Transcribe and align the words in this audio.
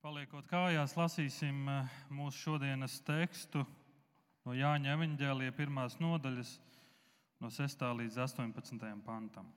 Paliekot 0.00 0.46
kājās, 0.48 0.94
lasīsim 0.96 1.66
eh, 1.68 1.88
mūsu 2.16 2.38
šodienas 2.46 2.94
tekstu 3.04 3.66
no 4.46 4.54
Jāņa 4.56 4.94
evanģēlīja 4.94 5.52
pirmās 5.52 5.98
nodaļas, 6.00 6.54
no 7.44 7.50
6. 7.52 7.84
līdz 7.98 8.16
18. 8.24 8.86
pantam. 9.04 9.50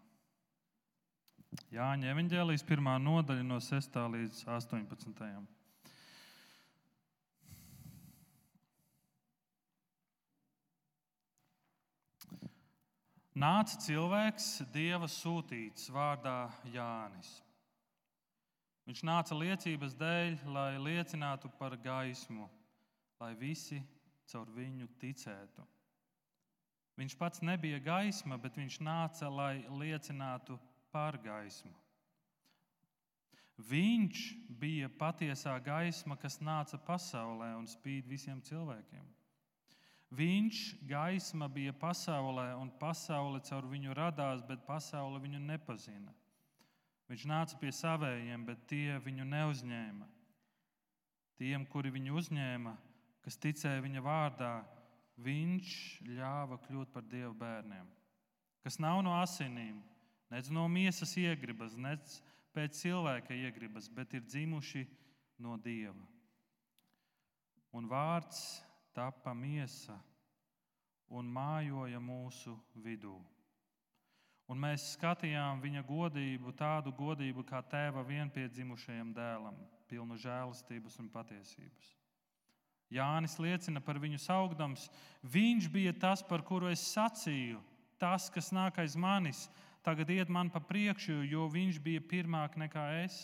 Jāņa 1.72 2.12
evanģēlijas 2.12 2.68
pirmā 2.68 2.98
nodaļa 3.00 3.46
no 3.48 3.62
6. 3.64 3.96
līdz 4.18 4.44
18. 4.52 5.32
Nāca 13.48 13.82
cilvēks, 13.88 14.52
Dieva 14.76 15.08
sūtīts 15.08 15.88
vārdā 15.96 16.52
Jānis. 16.76 17.32
Viņš 18.84 19.04
nāca 19.08 19.36
liecības 19.38 19.94
dēļ, 19.96 20.34
lai 20.52 20.72
liecinātu 20.82 21.52
par 21.60 21.78
gaismu, 21.80 22.50
lai 23.22 23.32
visi 23.40 23.80
caur 24.28 24.50
viņu 24.52 24.90
ticētu. 25.00 25.64
Viņš 27.00 27.16
pats 27.18 27.42
nebija 27.42 27.80
gaisma, 27.82 28.38
bet 28.38 28.60
viņš 28.60 28.82
nāca, 28.84 29.30
lai 29.32 29.64
liecinātu 29.72 30.60
par 30.94 31.18
gaismu. 31.24 31.74
Viņš 33.58 34.22
bija 34.60 34.90
patiesā 35.00 35.56
gaisma, 35.64 36.18
kas 36.18 36.40
nāca 36.42 36.78
pasaulē 36.78 37.54
un 37.58 37.68
spīd 37.70 38.08
visiem 38.10 38.42
cilvēkiem. 38.42 39.06
Viņš, 40.14 40.60
gaisma, 40.86 41.48
bija 41.50 41.74
pasaulē, 41.74 42.52
un 42.60 42.70
pasaule 42.82 43.40
caur 43.48 43.66
viņu 43.70 43.96
radās, 43.98 44.44
bet 44.46 44.66
pasaule 44.68 45.22
viņu 45.22 45.40
nepazina. 45.42 46.14
Viņš 47.12 47.26
nāca 47.28 47.58
pie 47.60 47.72
savējiem, 47.76 48.46
bet 48.48 48.64
tie 48.70 48.98
viņu 49.04 49.26
neuzņēma. 49.28 50.08
Tiem, 51.40 51.66
kuri 51.68 51.92
viņu 51.92 52.16
uzņēma, 52.22 52.74
kas 53.26 53.40
ticēja 53.42 53.82
viņa 53.84 54.04
vārdā, 54.06 54.54
viņš 55.24 55.74
ļāva 56.08 56.60
kļūt 56.64 56.94
par 56.94 57.06
dievu 57.10 57.34
bērniem. 57.38 57.90
Kas 58.64 58.80
nav 58.80 59.02
no 59.04 59.18
asinīm, 59.20 59.82
nec 60.32 60.48
no 60.54 60.64
miesas 60.72 61.16
iegribas, 61.20 61.76
nec 61.76 62.18
pēc 62.56 62.80
cilvēka 62.80 63.36
iegribas, 63.36 63.90
bet 63.92 64.14
ir 64.16 64.24
dzimuši 64.24 64.86
no 65.44 65.58
dieva. 65.60 66.08
Un 67.74 67.90
vārds 67.90 68.64
tapa 68.94 69.34
miesa 69.34 69.98
un 71.10 71.30
mājoja 71.34 72.00
mūsu 72.02 72.56
vidū. 72.86 73.18
Un 74.54 74.60
mēs 74.62 74.92
skatījām 74.94 75.64
viņa 75.64 75.82
godību, 75.88 76.52
tādu 76.54 76.92
godību 76.94 77.42
kā 77.50 77.64
tēva 77.66 78.04
vienpiedzimušajam 78.06 79.10
dēlam, 79.16 79.56
pilnu 79.90 80.14
žēlastības 80.22 81.00
un 81.02 81.08
patiesības. 81.10 81.88
Jānis 82.94 83.40
liecina 83.42 83.82
par 83.82 83.98
viņu 83.98 84.20
saugdams. 84.22 84.84
Viņš 85.26 85.70
bija 85.74 85.94
tas, 85.98 86.22
par 86.22 86.44
kuru 86.46 86.70
es 86.70 86.84
sacīju, 86.86 87.64
tas, 87.98 88.28
kas 88.30 88.52
nāk 88.54 88.78
aiz 88.84 88.94
manis, 88.94 89.48
tagad 89.82 90.12
iet 90.14 90.30
man 90.30 90.52
pa 90.54 90.62
priekšu, 90.62 91.24
jo 91.26 91.48
viņš 91.50 91.80
bija 91.82 92.04
pirmāk 92.14 92.60
nekā 92.62 92.84
es. 93.08 93.18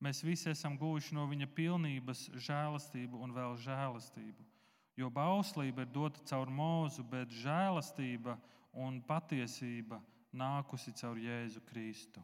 Mēs 0.00 0.22
visi 0.24 0.48
esam 0.54 0.78
guvuši 0.80 1.12
no 1.18 1.26
viņa 1.28 1.50
pilnības 1.52 2.30
žēlastību 2.48 3.20
un 3.20 3.36
vēl 3.36 3.60
žēlastību. 3.60 4.48
Jo 4.96 5.12
bauslība 5.12 5.84
ir 5.84 5.92
dota 5.92 6.24
caur 6.32 6.48
mūzu, 6.48 7.04
bet 7.12 7.28
žēlastība 7.44 8.38
un 8.72 9.00
patiesība 9.04 10.00
nākusi 10.32 10.94
caur 10.96 11.18
Jēzu 11.20 11.60
Kristu. 11.68 12.22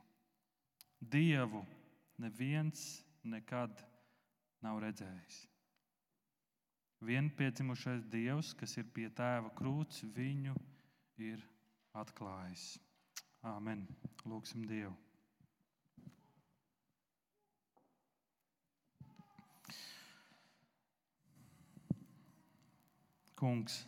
Dievu 0.98 1.62
neviens 2.18 3.02
nekad 3.22 3.84
nav 4.64 4.80
redzējis. 4.82 5.44
Vienpiedzimušais 7.04 8.08
Dievs, 8.10 8.54
kas 8.58 8.74
ir 8.80 8.88
pie 8.90 9.06
tēva 9.14 9.52
krūts, 9.54 10.02
viņu 10.16 10.56
ir 11.22 11.44
atklājis. 11.94 12.72
Āmen. 13.46 13.84
Lūksim 14.26 14.64
Dievu. 14.66 14.96
Kungs, 23.38 23.84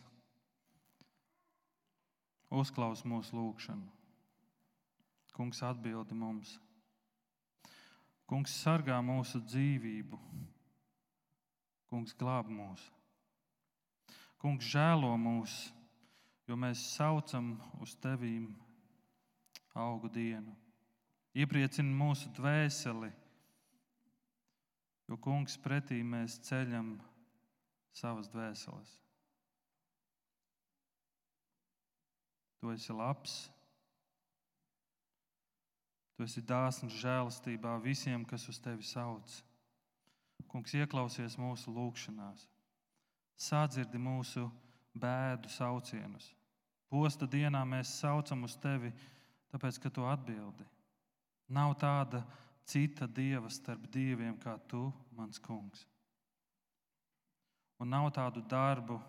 uzklaus 2.51 3.05
mūsu 3.07 3.35
lūgšanu. 3.37 3.87
Kungs 5.31 5.61
atbildi 5.63 6.15
mums. 6.17 6.57
Kungs 8.27 8.53
sargā 8.63 8.99
mūsu 9.03 9.41
dzīvību. 9.43 10.19
Kungs 11.91 12.15
glāb 12.19 12.51
mūs. 12.51 12.83
Kungs 14.41 14.67
žēlo 14.73 15.11
mūs, 15.21 15.55
jo 16.47 16.57
mēs 16.59 16.83
saucam 16.95 17.53
uz 17.83 17.95
tevīm 18.03 18.49
augu 19.77 20.09
dienu. 20.11 20.55
Iepriecina 21.37 21.93
mūsu 21.95 22.31
dvēseli, 22.35 23.11
jo 25.07 25.19
Kungs 25.21 25.59
pretī 25.61 26.01
mēs 26.03 26.39
ceļam 26.47 26.95
savas 27.95 28.31
dvēseles. 28.31 29.00
Tu 32.61 32.69
esi 32.69 32.93
labs. 32.93 33.49
Tu 36.13 36.27
esi 36.27 36.43
dāsns 36.45 36.93
žēlastībā 37.01 37.79
visiem, 37.81 38.21
kas 38.29 38.45
uz 38.51 38.59
tevi 38.61 38.85
sauc. 38.85 39.39
Kungs, 40.51 40.75
ieklausies 40.77 41.37
mūsu 41.41 41.71
lūgšanās, 41.73 42.43
sadzirdi 43.39 43.97
mūsu 43.97 44.43
bēdu 44.93 45.49
saucienus. 45.49 46.27
Posta 46.91 47.25
dienā 47.25 47.63
mēs 47.65 47.93
saucam 48.01 48.43
uz 48.45 48.57
tevi, 48.61 48.91
tāpēc, 49.49 49.79
ka 49.81 49.89
tu 49.89 50.05
atbildi. 50.05 50.67
Nav 51.55 51.73
tāda 51.81 52.21
cita 52.67 53.07
dieva 53.07 53.49
starp 53.49 53.87
dieviem 53.89 54.37
kā 54.37 54.57
tu, 54.69 54.89
mans 55.17 55.39
kungs. 55.41 55.87
Un 57.81 57.89
nav 57.89 58.11
tādu 58.13 58.43
darbu 58.45 58.99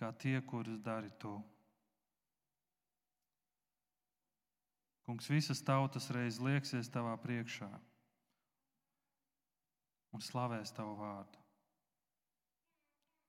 kā 0.00 0.10
tie, 0.18 0.40
kurus 0.42 0.80
dari 0.82 1.12
tu. 1.20 1.36
Kungs, 5.10 5.26
visas 5.26 5.58
tautas 5.58 6.04
reiz 6.14 6.36
lieksies 6.38 6.86
tavā 6.86 7.16
priekšā 7.18 7.66
un 10.14 10.22
slavēs 10.22 10.70
tavu 10.70 10.92
vārdu. 11.00 11.40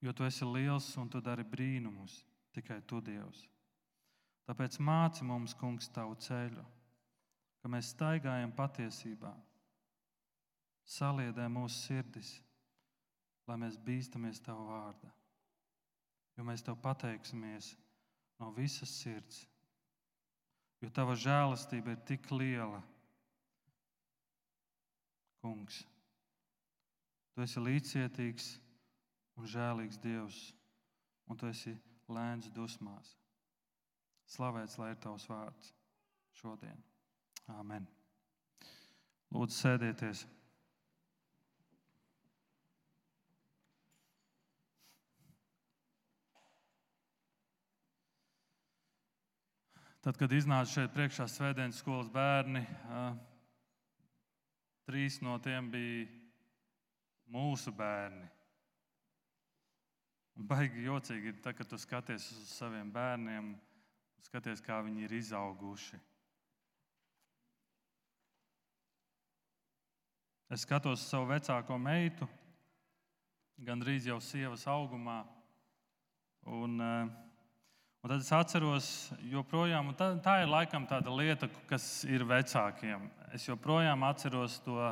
Jo 0.06 0.14
tu 0.14 0.22
esi 0.22 0.46
liels 0.46 0.92
un 1.02 1.10
tu 1.10 1.18
dari 1.18 1.42
brīnumus, 1.42 2.20
tikai 2.54 2.78
tu, 2.86 3.00
Dievs. 3.02 3.42
Tāpēc 4.46 4.78
māci 4.78 5.26
mums, 5.26 5.56
Kungs, 5.58 5.90
tavu 5.90 6.14
ceļu, 6.22 6.62
ka 7.58 7.74
mēs 7.74 7.90
staigājam 7.96 8.54
patiesībā, 8.54 9.34
saliedē 10.86 11.50
mūsu 11.50 11.80
sirdis, 11.80 12.36
lai 13.50 13.58
mēs 13.58 13.82
bīstamies 13.82 14.38
tavu 14.38 14.70
vārdu. 14.70 15.10
Jo 16.38 16.46
mēs 16.46 16.62
tev 16.62 16.78
pateiksimies 16.78 17.74
no 18.38 18.54
visas 18.54 19.00
sirds 19.02 19.48
jo 20.82 20.90
tava 20.90 21.14
žēlastība 21.18 21.94
ir 21.94 22.02
tik 22.08 22.26
liela. 22.34 22.82
Kungs, 25.42 25.80
tu 27.34 27.42
esi 27.42 27.62
līdzcietīgs 27.62 28.50
un 29.38 29.48
žēlīgs 29.50 29.98
Dievs, 30.02 30.42
un 31.26 31.38
tu 31.38 31.48
esi 31.50 31.74
lēns 32.12 32.50
dusmās. 32.54 33.16
Slavēts 34.32 34.78
lai 34.78 34.92
ir 34.92 35.00
tavs 35.02 35.26
vārds 35.30 35.72
šodien. 36.38 36.78
Āmen. 37.58 37.88
Lūdzu, 39.32 39.56
sēdieties! 39.56 40.26
Tad, 50.02 50.16
kad 50.18 50.32
iznāca 50.34 50.66
šeit 50.66 50.90
priekšā 50.90 51.28
svētdienas 51.30 51.76
skolas 51.78 52.08
bērni, 52.10 52.64
trīs 54.82 55.20
no 55.22 55.36
tiem 55.38 55.68
bija 55.70 56.08
mūsu 57.30 57.70
bērni. 57.78 58.26
Un 60.34 60.50
baigi 60.50 60.88
jocīgi 60.88 61.30
ir, 61.30 61.38
tad, 61.44 61.54
kad 61.54 61.70
tu 61.70 61.78
skaties 61.78 62.26
uz 62.34 62.50
saviem 62.50 62.90
bērniem, 62.90 63.54
skaties, 64.26 64.64
kā 64.66 64.80
viņi 64.82 65.06
ir 65.06 65.14
izauguši. 65.20 66.02
Es 70.50 70.66
skatos 70.66 70.98
uz 70.98 71.08
savu 71.14 71.30
vecāko 71.30 71.78
meitu, 71.78 72.26
gandrīz 73.62 74.10
jau 74.10 74.18
sievas 74.18 74.66
augumā. 74.66 75.20
Un, 76.50 76.80
uh, 76.82 77.20
Un 78.02 78.10
tad 78.10 78.18
es 78.18 78.32
atceros, 78.34 78.86
joprojām, 79.30 79.92
tā, 79.94 80.08
tā 80.18 80.40
ir 80.42 80.48
laikam 80.50 80.88
tāda 80.90 81.12
lieta, 81.14 81.46
kas 81.70 81.84
ir 82.02 82.24
vecākiem. 82.26 83.04
Es 83.30 83.46
joprojām 83.46 84.02
atceros 84.02 84.56
to, 84.64 84.88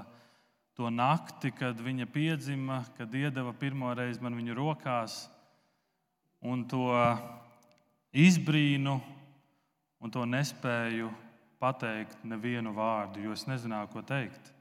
to 0.79 0.93
nakti, 0.95 1.51
kad 1.51 1.83
viņa 1.83 2.07
piedzima, 2.07 2.85
kad 2.95 3.11
iedeva 3.11 3.51
pirmo 3.51 3.91
reizi 3.99 4.23
man 4.23 4.39
viņu 4.39 4.55
rokās, 4.55 5.25
un 6.39 6.63
to 6.71 6.87
izbrīnu, 8.15 8.95
un 9.99 10.15
to 10.15 10.23
nespēju 10.31 11.11
pateikt 11.59 12.23
nevienu 12.23 12.79
vārdu, 12.79 13.27
jo 13.27 13.35
es 13.35 13.49
nezināju, 13.51 13.91
ko 13.91 14.07
teikt. 14.07 14.55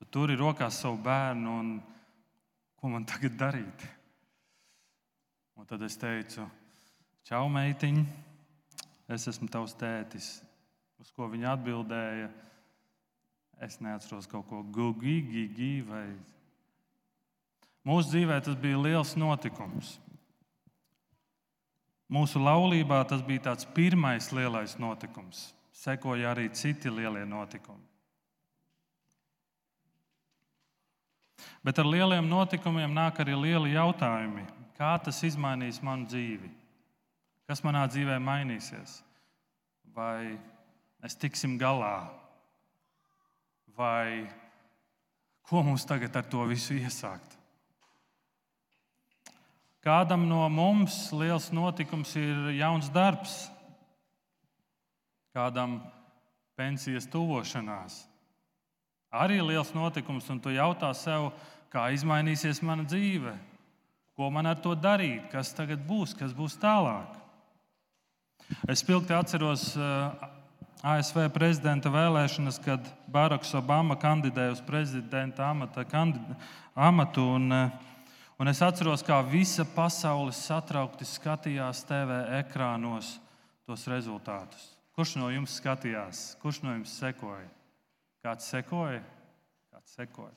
Tu 0.00 0.08
turi 0.16 0.40
rokās 0.40 0.80
savu 0.80 0.96
bērnu, 1.04 1.60
un 1.60 1.76
ko 2.80 2.96
man 2.96 3.04
tagad 3.04 3.36
darīt? 3.36 3.90
Un 5.60 5.68
tad 5.68 5.84
es 5.84 6.00
teicu, 6.00 6.48
čau, 7.26 7.48
meitiņ, 7.50 8.00
es 9.10 9.26
esmu 9.32 9.48
tavs 9.50 9.74
tētis. 9.78 10.36
Uz 11.02 11.10
ko 11.14 11.28
viņa 11.30 11.52
atbildēja, 11.56 12.30
es 13.66 13.80
neatceros 13.82 14.28
kaut 14.30 14.46
ko 14.50 14.62
gugi, 14.62 15.18
gigi 15.26 15.74
vai. 15.86 16.06
Mūsu 17.86 18.12
dzīvē 18.12 18.40
tas 18.42 18.58
bija 18.58 18.78
liels 18.80 19.14
notikums. 19.18 19.96
Mūsu 22.10 22.38
laulībā 22.38 23.00
tas 23.10 23.22
bija 23.26 23.48
tāds 23.48 23.66
pirmais 23.74 24.30
lielais 24.34 24.76
notikums. 24.78 25.48
Sekoja 25.74 26.30
arī 26.32 26.48
citi 26.54 26.90
lielie 26.90 27.24
notikumi. 27.26 27.82
Bet 31.66 31.78
ar 31.82 31.88
lieliem 31.90 32.28
notikumiem 32.30 32.94
nāk 32.94 33.18
arī 33.22 33.34
lieli 33.34 33.74
jautājumi. 33.74 34.46
Kā 34.78 34.94
tas 35.02 35.18
izmainīs 35.26 35.82
manu 35.82 36.06
dzīvi? 36.06 36.52
Kas 37.46 37.62
manā 37.62 37.84
dzīvē 37.86 38.18
mainīsies? 38.18 39.00
Vai 39.94 40.34
mēs 41.02 41.14
tiksim 41.14 41.54
galā? 41.60 42.08
Vai 43.76 44.26
ko 45.46 45.62
mums 45.62 45.86
tagad 45.86 46.16
ar 46.18 46.26
to 46.26 46.42
visu 46.50 46.74
iesākt? 46.74 47.36
Kādam 49.86 50.24
no 50.26 50.40
mums 50.50 51.12
liels 51.14 51.52
notikums 51.54 52.16
ir 52.18 52.48
jauns 52.58 52.88
darbs, 52.90 53.36
kādam 55.30 55.78
pensijas 56.58 57.06
tuvošanās. 57.12 58.00
Arī 59.14 59.38
liels 59.38 59.70
notikums, 59.76 60.26
un 60.32 60.40
tu 60.42 60.50
jautā 60.50 60.90
sev, 60.98 61.28
kā 61.70 61.86
izmainīsies 61.94 62.58
mana 62.66 62.82
dzīve, 62.88 63.36
ko 64.18 64.32
man 64.34 64.50
ar 64.50 64.58
to 64.64 64.74
darīt, 64.74 65.28
kas 65.30 65.54
tagad 65.54 65.86
būs, 65.86 66.16
kas 66.18 66.34
būs 66.34 66.58
tālāk. 66.58 67.14
Es 68.68 68.78
spilgti 68.78 69.14
atceros 69.14 69.72
eh, 69.74 70.26
ASV 70.86 71.24
prezidenta 71.34 71.90
vēlēšanas, 71.90 72.60
kad 72.62 72.86
Baraks 73.10 73.50
Obama 73.58 73.96
kandidēja 73.98 74.54
uz 74.54 74.62
prezidenta 74.62 75.48
amata, 75.50 75.82
amatu. 76.74 77.24
Un, 77.34 77.50
eh, 77.52 77.74
un 78.38 78.52
es 78.52 78.62
atceros, 78.62 79.02
kā 79.02 79.18
visa 79.26 79.66
pasaule 79.66 80.34
satraukti 80.34 81.08
skatījās 81.08 81.82
TV 81.88 82.22
ekrānos 82.38 83.16
tos 83.66 83.86
rezultātus. 83.90 84.70
Kurš 84.94 85.18
no 85.18 85.28
jums 85.34 85.58
skatījās, 85.58 86.36
kurš 86.40 86.62
no 86.62 86.78
jums 86.78 86.94
sekoja? 86.94 87.50
Kāds 88.24 88.46
sekoja? 88.48 89.02
Kāds 89.74 89.98
sekoja? 89.98 90.34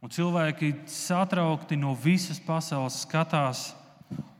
Un 0.00 0.12
cilvēki 0.12 0.74
satraukti 0.88 1.76
no 1.76 1.94
visas 1.96 2.38
pasaules 2.40 3.02
skatās 3.02 3.70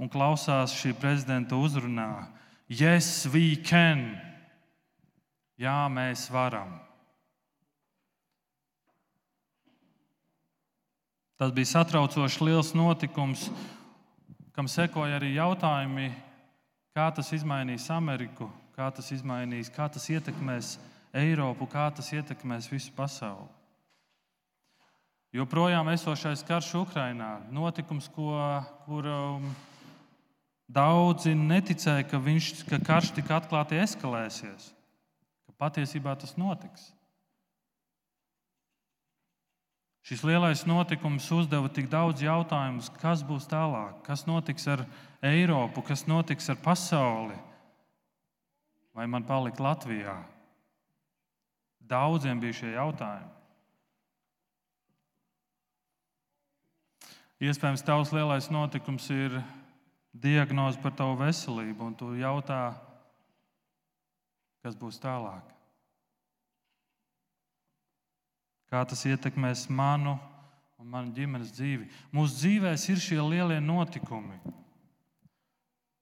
un 0.00 0.08
klausās 0.08 0.74
šī 0.76 0.94
prezidenta 0.98 1.58
uzrunā. 1.58 2.28
Yes, 2.70 3.26
we 3.28 3.56
can! 3.56 4.16
Jā, 5.60 5.84
mēs 5.92 6.28
varam. 6.32 6.78
Tas 11.40 11.52
bija 11.56 11.70
satraucoši 11.72 12.44
liels 12.44 12.74
notikums, 12.76 13.46
kam 14.56 14.68
sekoja 14.68 15.16
arī 15.16 15.34
jautājumi, 15.34 16.10
kā 16.96 17.06
tas 17.16 17.32
izmainīs 17.32 17.88
Ameriku, 17.92 18.50
kā 18.76 18.90
tas 18.92 19.08
izmainīs, 19.12 19.72
kā 19.72 19.88
tas 19.92 20.04
ietekmēs 20.12 20.74
Eiropu, 21.16 21.68
kā 21.68 21.88
tas 21.96 22.12
ietekmēs 22.12 22.68
visu 22.72 22.92
pasauli. 22.96 23.48
Joprojām 25.30 25.86
esošais 25.92 26.42
karš 26.42 26.72
Ukrajinā, 26.80 27.36
notikums, 27.54 28.08
ko, 28.10 28.34
kur 28.82 29.06
um, 29.06 29.44
daudzi 30.66 31.36
neticēja, 31.38 32.08
ka, 32.10 32.18
viņš, 32.18 32.48
ka 32.66 32.80
karš 32.82 33.12
tik 33.14 33.30
atklāti 33.30 33.78
eskalēsies, 33.78 34.72
ka 35.46 35.54
patiesībā 35.62 36.16
tas 36.18 36.34
notiks. 36.34 36.88
Šis 40.02 40.26
lielais 40.26 40.66
notikums 40.66 41.30
uzdeva 41.30 41.70
tik 41.70 41.86
daudz 41.92 42.26
jautājumu, 42.26 42.82
kas 42.98 43.22
būs 43.22 43.46
tālāk, 43.46 44.00
kas 44.02 44.26
notiks 44.26 44.66
ar 44.66 44.82
Eiropu, 45.22 45.84
kas 45.86 46.08
notiks 46.10 46.50
ar 46.50 46.58
pasauli, 46.58 47.38
vai 48.98 49.06
man 49.06 49.22
palikt 49.28 49.62
Latvijā. 49.62 50.24
Daudziem 51.86 52.42
bija 52.42 52.64
šie 52.64 52.72
jautājumi. 52.74 53.39
Iespējams, 57.40 57.80
tavs 57.80 58.10
lielais 58.12 58.50
notikums 58.52 59.06
ir 59.14 59.38
diagnoze 60.12 60.76
par 60.82 60.92
tavu 60.92 61.14
veselību, 61.22 61.86
un 61.86 61.94
tu 61.96 62.10
jautā, 62.18 62.74
kas 64.60 64.76
būs 64.76 64.98
tālāk. 65.00 65.46
Kā 68.70 68.82
tas 68.86 69.06
ietekmēs 69.08 69.64
manu 69.72 70.18
un 70.78 70.90
manu 70.92 71.14
ģimenes 71.16 71.54
dzīvi? 71.56 71.88
Mūsu 72.12 72.42
dzīvēs 72.42 72.84
ir 72.92 73.00
šie 73.02 73.18
lielie 73.24 73.56
notikumi. 73.64 74.36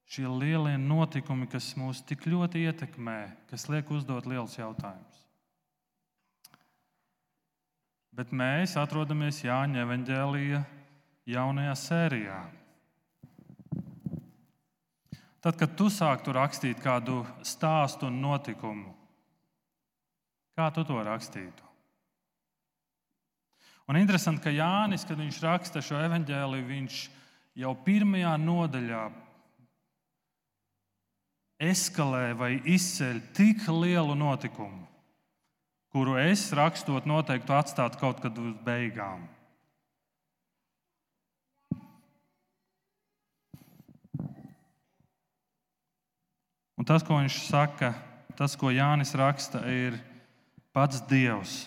Šie 0.09 0.27
lielie 0.27 0.75
notikumi, 0.81 1.47
kas 1.53 1.71
mūs 1.79 2.01
tik 2.09 2.27
ļoti 2.27 2.65
ietekmē, 2.67 3.21
kas 3.51 3.69
liek 3.71 3.89
uzdot 3.95 4.27
liels 4.27 4.57
jautājumus. 4.59 5.23
Bet 8.11 8.35
mēs 8.35 8.75
atrodamies 8.81 9.45
Jāņa 9.45 9.85
Evanģēlīja 9.85 10.65
jaunajā 11.29 11.75
sērijā. 11.77 12.39
Tad, 15.45 15.55
kad 15.61 15.77
tu 15.79 15.87
sāktu 15.93 16.35
rakstīt 16.35 16.81
kādu 16.83 17.21
stāstu 17.47 18.09
un 18.09 18.19
notikumu, 18.23 18.91
kā 20.59 20.67
tu 20.75 20.83
to 20.89 20.99
rakstītu? 21.07 21.69
Un 23.89 23.97
interesanti, 23.97 24.43
ka 24.45 24.53
Jānis, 24.53 25.07
kad 25.09 25.17
viņš 25.17 25.39
raksta 25.45 25.81
šo 25.85 26.01
evanģēliju, 26.05 26.67
viņš 26.69 26.99
jau 27.63 27.73
pirmajā 27.87 28.35
nodaļā 28.43 29.07
eskalē 31.71 32.35
vai 32.39 32.53
izceļ 32.69 33.23
tik 33.35 33.65
lielu 33.73 34.15
notikumu, 34.19 34.85
kuru 35.95 36.19
es 36.21 36.51
rakstot 36.55 37.09
noteikti 37.09 37.55
atstātu 37.55 37.99
kaut 38.03 38.21
kad 38.23 38.37
uz 38.39 38.53
beigām. 38.67 39.25
Un 46.79 46.87
tas, 46.87 47.03
ko 47.03 47.19
viņš 47.19 47.41
saka, 47.49 47.91
tas, 48.39 48.55
ko 48.55 48.71
Jānis 48.71 49.11
raksta, 49.19 49.65
ir 49.67 49.99
pats 50.73 51.03
Dievs. 51.11 51.65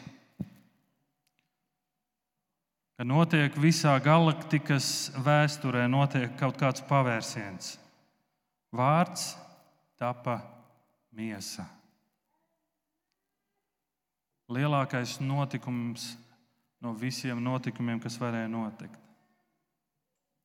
Ka 2.95 3.07
notiek 3.07 3.55
visā 3.59 3.95
galaktikas 3.99 5.11
vēsturē 5.25 5.87
notiek 5.91 6.31
kaut 6.39 6.55
kāds 6.61 6.83
pavērsiens. 6.87 7.73
Vārds 8.71 9.33
tapa 9.99 10.37
miesa. 11.11 11.65
Lielākais 14.51 15.17
notikums 15.19 16.13
no 16.81 16.95
visiem 16.95 17.41
notikumiem, 17.43 17.99
kas 17.99 18.15
varēja 18.21 18.47
notikt. 18.51 18.95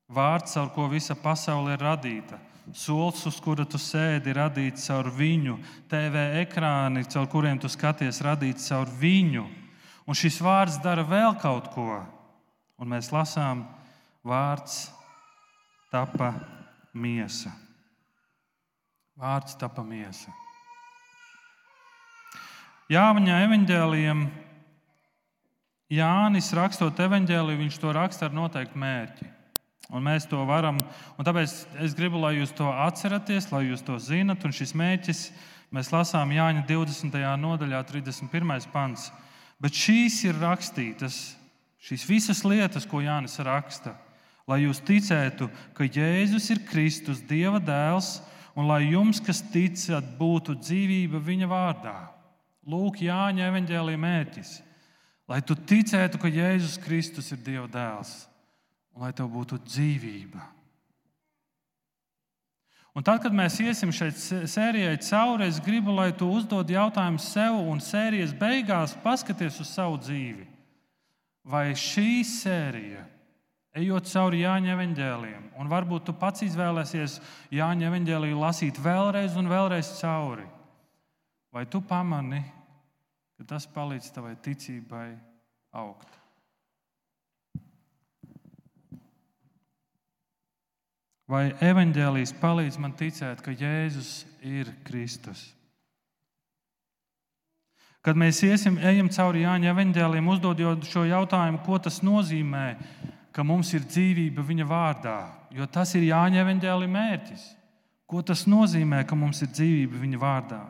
Vārds, 0.07 0.55
ar 0.59 0.71
ko 0.75 0.87
visa 0.91 1.17
pasaule 1.19 1.75
ir 1.75 1.83
radīta, 1.83 2.39
Solis, 2.75 3.23
uz 3.29 3.37
kura 3.39 3.63
tu 3.69 3.79
sēdi, 3.79 4.33
radīts 4.35 4.89
caur 4.89 5.07
viņu, 5.15 5.55
TV 5.91 6.25
ekrāni, 6.43 7.05
caur 7.07 7.29
kuriem 7.31 7.61
tu 7.63 7.71
skaties, 7.71 8.19
radīts 8.27 8.67
caur 8.73 8.91
viņu. 8.91 9.45
Un 10.07 10.19
šis 10.19 10.41
vārds 10.43 10.81
dara 10.83 11.05
vēl 11.07 11.37
kaut 11.39 11.71
ko. 11.75 12.01
Un 12.79 12.91
mēs 12.91 13.13
lasām, 13.15 13.63
vārds 14.27 14.89
tapa 15.95 16.33
miesa. 16.95 17.55
Vārds 19.17 19.55
tapa 19.57 19.85
miesa. 19.87 20.35
Jāņa 22.91 23.39
evanģēliem, 23.47 24.27
Jānis 25.91 26.51
rakstot 26.55 26.99
evanģēliju, 26.99 27.63
viņš 27.63 27.79
to 27.79 27.95
raksta 27.95 28.27
ar 28.27 28.35
noteiktu 28.35 28.79
mērķi. 28.79 29.29
Un 29.95 30.03
mēs 30.03 30.27
to 30.27 30.41
varam, 30.47 30.81
un 31.17 31.27
tāpēc 31.27 31.53
es 31.85 31.95
gribu, 31.97 32.21
lai 32.21 32.37
jūs 32.37 32.53
to 32.57 32.69
atceraties, 32.69 33.51
lai 33.53 33.67
jūs 33.71 33.85
to 33.85 33.97
zinat. 34.01 34.45
Un 34.45 34.55
šis 34.55 34.75
mēķis 34.77 35.23
mēs 35.75 35.93
lasām 35.93 36.35
Jāņa 36.35 36.67
20. 36.69 37.17
nodaļā, 37.41 37.83
31. 37.89 38.69
pants. 38.73 39.11
Bet 39.63 39.77
šīs 39.77 40.21
ir 40.29 40.37
rakstītas, 40.37 41.37
šīs 41.81 42.05
visas 42.09 42.43
lietas, 42.45 42.85
ko 42.89 43.01
Jānis 43.01 43.39
raksta, 43.41 43.95
lai 44.49 44.63
jūs 44.67 44.83
ticētu, 44.85 45.49
ka 45.75 45.89
Jēzus 45.89 46.51
ir 46.53 46.61
Kristus, 46.69 47.23
Dieva 47.25 47.61
dēls, 47.63 48.19
un 48.57 48.69
lai 48.69 48.83
jums, 48.91 49.21
kas 49.21 49.41
ticat, 49.53 50.05
būtu 50.19 50.59
dzīvība 50.61 51.21
viņa 51.25 51.49
vārdā. 51.49 51.97
Lūk, 52.67 53.01
Jāņa 53.07 53.47
evanģēlīja 53.49 54.03
mērķis, 54.03 54.53
lai 55.31 55.41
tu 55.47 55.57
ticētu, 55.57 56.21
ka 56.21 56.29
Jēzus 56.29 56.77
Kristus 56.83 57.31
ir 57.33 57.41
Dieva 57.47 57.69
dēls, 57.71 58.27
un 58.93 59.07
lai 59.07 59.13
tev 59.17 59.31
būtu 59.33 59.61
dzīvība. 59.65 60.56
Un 62.97 63.05
tad, 63.05 63.21
kad 63.21 63.35
mēs 63.37 63.59
iesim 63.61 63.91
šai 63.93 64.09
sērijai 64.49 64.97
cauri, 65.05 65.51
es 65.51 65.59
gribu, 65.61 65.93
lai 65.93 66.15
tu 66.17 66.31
uzdod 66.33 66.71
jautājumu 66.73 67.21
sev 67.21 67.59
un 67.69 67.83
sērijas 67.85 68.33
beigās 68.39 68.95
paskaties 69.03 69.59
uz 69.61 69.69
savu 69.69 69.99
dzīvi. 70.01 70.47
Vai 71.47 71.75
šī 71.77 72.25
sērija, 72.25 73.05
ejot 73.77 74.09
cauri 74.09 74.41
Jāņa 74.47 74.73
evanģēliem, 74.73 75.45
un 75.61 75.69
varbūt 75.69 76.09
tu 76.09 76.17
pats 76.17 76.47
izvēlēsies 76.49 77.21
Jāņa 77.53 77.91
evanģēliju 77.91 78.41
lasīt 78.41 78.81
vēlreiz 78.81 79.37
un 79.37 79.53
vēlreiz 79.53 79.93
cauri, 80.01 80.49
vai 81.53 81.67
tu 81.69 81.85
pamani, 81.85 82.41
ka 83.37 83.53
tas 83.53 83.69
palīdz 83.77 84.09
tavai 84.17 84.39
ticībai 84.41 85.11
augt? 85.77 86.16
Vai 91.27 91.51
evanģēlijas 91.59 92.37
palīdz 92.39 92.79
man 92.79 92.93
ticēt, 92.95 93.41
ka 93.43 93.51
Jēzus 93.51 94.23
ir 94.47 94.71
Kristus? 94.87 95.41
Kad 98.07 98.15
mēs 98.15 98.39
iesim, 98.47 98.77
ejam 98.79 99.09
cauri 99.11 99.43
Jāņa 99.43 99.73
evanģēliem, 99.73 100.29
uzdodot 100.31 100.85
šo 100.87 101.03
jautājumu, 101.09 101.59
ko 101.67 101.81
tas 101.83 101.99
nozīmē, 102.07 102.67
ka 103.35 103.43
mums 103.43 103.73
ir 103.75 103.83
dzīvība 103.83 104.45
viņa 104.47 104.67
vārdā, 104.71 105.17
jo 105.51 105.67
tas 105.67 105.97
ir 105.99 106.07
Jāņa 106.07 106.45
evanģēlī 106.45 106.87
mērķis. 106.95 107.47
Ko 108.07 108.23
tas 108.23 108.45
nozīmē, 108.47 109.01
ka 109.03 109.19
mums 109.19 109.43
ir 109.43 109.51
dzīvība 109.51 109.99
viņa 110.05 110.21
vārdā? 110.23 110.61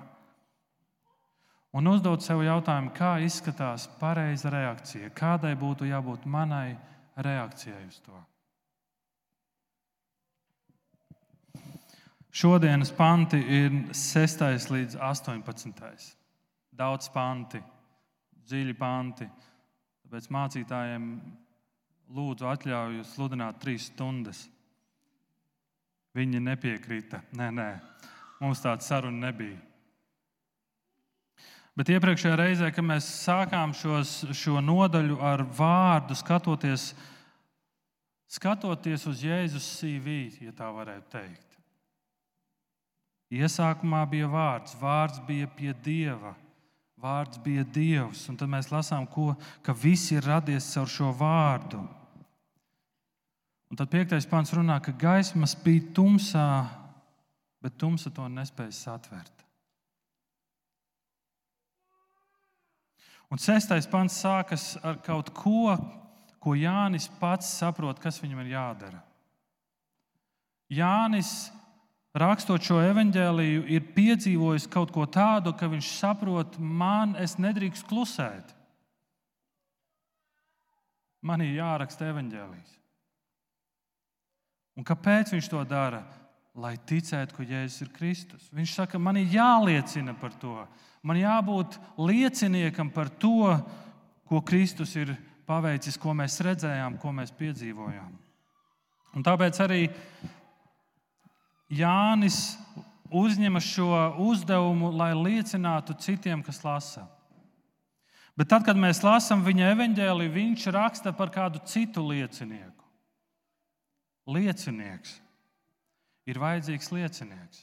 Un 1.76 1.90
uzdot 1.92 2.24
sev 2.24 2.40
jautājumu, 2.40 2.94
kā 2.96 3.18
izskatās 3.20 3.84
pareiza 4.00 4.48
reakcija, 4.54 5.12
kādai 5.12 5.52
būtu 5.60 5.84
jābūt 5.90 6.24
manai 6.24 6.78
reakcijai 7.20 7.84
uz 7.84 8.00
to. 8.00 8.16
Šodienas 12.36 12.90
panti 12.92 13.38
ir 13.40 13.72
6. 13.96 14.42
līdz 14.68 14.98
18. 15.00 16.10
Daudz 16.76 17.06
panti, 17.08 17.62
dziļi 18.44 18.74
panti. 18.76 19.24
Tāpēc 20.04 20.26
mācītājiem 20.36 21.06
lūdzu 22.12 22.50
atļauju 22.50 23.06
sludināt 23.08 23.56
trīs 23.62 23.86
stundas. 23.88 24.42
Viņi 26.12 26.42
nepiekrita. 26.44 27.22
Nē, 27.40 27.48
nē, 27.56 27.70
mums 28.44 28.60
tāda 28.60 28.84
saruna 28.84 29.30
nebija. 29.30 29.56
Bet 31.76 31.88
iepriekšējā 31.96 32.36
reizē, 32.36 32.68
kad 32.68 32.84
mēs 32.84 33.08
sākām 33.24 33.72
šos, 33.72 34.26
šo 34.36 34.60
nodaļu 34.60 35.22
ar 35.24 35.48
vārdu, 35.56 36.12
skatoties, 36.20 36.90
skatoties 38.28 39.08
uz 39.08 39.24
Jēzus 39.24 39.72
CV, 39.80 40.20
ja 40.44 40.52
tā 40.52 40.68
varētu 40.68 41.14
teikt. 41.16 41.55
Iesākumā 43.32 44.04
bija 44.10 44.28
vārds, 44.30 44.76
vārds 44.78 45.18
bija 45.26 45.48
pie 45.50 45.72
dieva, 45.82 46.36
vārds 47.02 47.40
bija 47.42 47.64
dievs. 47.64 48.22
Un 48.30 48.38
tad 48.38 48.50
mēs 48.50 48.70
lasām, 48.70 49.06
ko, 49.10 49.32
ka 49.66 49.74
viss 49.74 50.12
ir 50.14 50.26
radies 50.26 50.68
caur 50.74 50.90
šo 50.90 51.10
vārdu. 51.18 51.82
Un 53.66 53.78
tad 53.78 53.90
piektais 53.90 54.28
pāns 54.30 54.52
runā, 54.54 54.78
ka 54.78 54.94
gaisma 54.94 55.48
spīd 55.50 55.90
tumsā, 55.96 56.46
bet 57.62 57.74
tumsa 57.80 58.12
to 58.14 58.28
nespēja 58.30 58.76
satvert. 58.78 59.32
Un 63.26 63.42
sestais 63.42 63.88
pants 63.90 64.20
sākas 64.22 64.76
ar 64.86 65.00
kaut 65.02 65.32
ko, 65.34 65.74
ko 66.38 66.54
Jānis 66.54 67.08
pats 67.18 67.48
saprot, 67.58 67.98
kas 67.98 68.20
viņam 68.22 68.44
ir 68.44 68.52
jādara. 68.54 69.00
Jānis 70.70 71.50
rakstot 72.20 72.64
šo 72.64 72.80
evaņģēliju, 72.84 73.64
ir 73.72 73.88
piedzīvojis 73.96 74.68
kaut 74.72 74.92
ko 74.94 75.06
tādu, 75.10 75.52
ka 75.56 75.68
viņš 75.70 75.90
saprot, 75.98 76.58
man 76.58 77.14
es 77.20 77.36
nedrīkst 77.40 77.86
klusēt. 77.88 78.54
Man 81.26 81.42
ir 81.42 81.56
jāraksta 81.58 82.10
evaņģēlijs. 82.12 82.76
Un 84.76 84.84
kāpēc 84.86 85.32
viņš 85.34 85.50
to 85.50 85.62
dara? 85.68 86.04
Lai 86.56 86.76
ticētu, 86.88 87.36
ka 87.36 87.44
Jēzus 87.44 87.84
ir 87.84 87.88
Kristus. 87.92 88.44
Viņš 88.56 88.76
saka, 88.78 89.00
man 89.00 89.18
ir 89.20 89.32
jāliecina 89.34 90.14
par 90.16 90.32
to. 90.40 90.54
Man 91.04 91.18
jābūt 91.20 91.76
lieciniekam 92.00 92.88
par 92.92 93.10
to, 93.12 93.52
ko 94.28 94.40
Kristus 94.40 94.94
ir 94.96 95.12
paveicis, 95.46 95.98
ko 96.00 96.14
mēs 96.16 96.38
redzējām, 96.44 96.96
ko 97.02 97.12
mēs 97.12 97.34
piedzīvojām. 97.36 98.14
Un 99.16 99.24
tāpēc 99.24 99.60
arī 99.64 99.82
Jānis 101.72 102.56
uzņemas 103.10 103.66
šo 103.66 103.90
uzdevumu, 104.22 104.90
lai 104.94 105.12
liecinātu 105.14 105.96
citiem, 105.98 106.42
kas 106.42 106.62
lasa. 106.64 107.06
Bet 108.36 108.50
tad, 108.52 108.66
kad 108.66 108.76
mēs 108.76 109.00
lasām 109.00 109.44
viņa 109.46 109.70
evanģēliju, 109.72 110.34
viņš 110.34 110.66
raksta 110.74 111.12
par 111.16 111.32
kādu 111.32 111.62
citu 111.64 112.04
liecinieku. 112.04 112.84
Liecinieks 114.26 115.14
ir 116.26 116.40
vajadzīgs 116.42 116.90
liecinieks. 116.92 117.62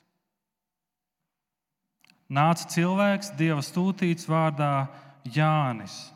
Nāca 2.33 2.65
cilvēks, 2.71 3.33
Dieva 3.37 3.61
stūtīts 3.61 4.25
vārdā 4.25 4.87
Jānis. 5.35 6.07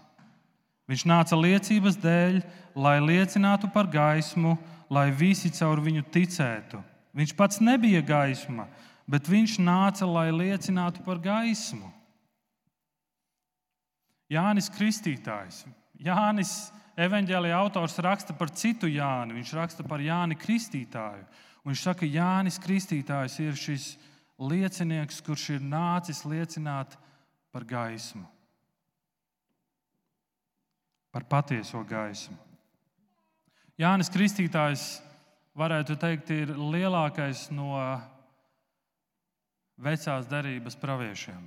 Viņš 0.87 1.03
nāca 1.05 1.37
liecības 1.37 1.99
dēļ, 1.99 2.39
lai 2.79 2.97
liecinātu 3.03 3.69
par 3.73 3.89
gaismu, 3.91 4.55
lai 4.89 5.11
visi 5.11 5.51
caur 5.53 5.83
viņu 5.83 6.07
ticētu. 6.09 6.79
Viņš 7.17 7.33
pats 7.37 7.61
nebija 7.63 8.03
gaisma, 8.05 8.67
bet 9.09 9.29
viņš 9.29 9.57
nāca, 9.63 10.05
lai 10.05 10.29
liecinātu 10.29 11.01
par 11.05 11.17
gaismu. 11.23 11.89
Jānis 14.29 14.67
Kristītājs. 14.75 15.63
Jānis 16.03 16.51
evanģēlīja 16.99 17.57
autors 17.57 17.97
raksta 18.03 18.35
par 18.37 18.51
citu 18.53 18.89
Jāni. 18.91 19.37
Viņš 19.39 19.53
raksta 19.57 19.85
par 19.87 20.03
Jāni 20.03 20.37
Kristītāju. 20.37 21.23
Un 21.63 21.71
viņš 21.71 21.83
saka, 21.83 22.03
ka 22.03 22.11
Jānis 22.11 22.59
Kristītājs 22.61 23.39
ir 23.43 23.57
šis 23.57 23.87
liecinieks, 24.37 25.21
kurš 25.25 25.49
ir 25.55 25.63
nācis 25.65 26.21
liecināt 26.27 26.93
par 27.51 27.65
gaismu, 27.65 28.27
par 31.11 31.25
patieso 31.25 31.81
gaismu. 31.87 32.37
Jānis 33.77 34.11
Kristītājs 34.13 34.97
varētu 35.57 35.97
teikt, 35.99 36.31
ir 36.31 36.53
lielākais 36.53 37.47
no 37.55 37.73
vecās 39.77 40.27
derības 40.29 40.77
praviešiem. 40.79 41.45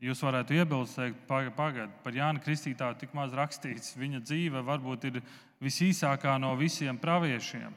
Jūs 0.00 0.22
varētu 0.24 0.56
iebilst, 0.56 0.96
teikt, 0.96 1.26
pagaidiet, 1.28 1.92
par 2.00 2.14
Jānu 2.16 2.40
Kristītāju 2.40 2.96
tik 3.02 3.12
maz 3.12 3.34
rakstīts. 3.36 3.92
Viņa 4.00 4.22
dzīve 4.24 4.62
varbūt 4.64 5.04
ir 5.10 5.18
visīsākā 5.60 6.38
no 6.40 6.54
visiem 6.56 6.96
praviešiem. 6.98 7.74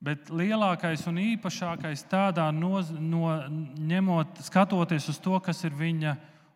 Bet 0.00 0.30
lielākais 0.30 1.02
un 1.10 1.18
īpašākais 1.20 2.06
tādā 2.08 2.46
no, 2.54 2.78
no, 3.02 3.34
ņemot, 3.90 4.40
skatoties 4.46 5.10
uz 5.12 5.18
to, 5.20 5.34
kas 5.44 5.60
ir 5.66 5.76
viņa 5.76 6.14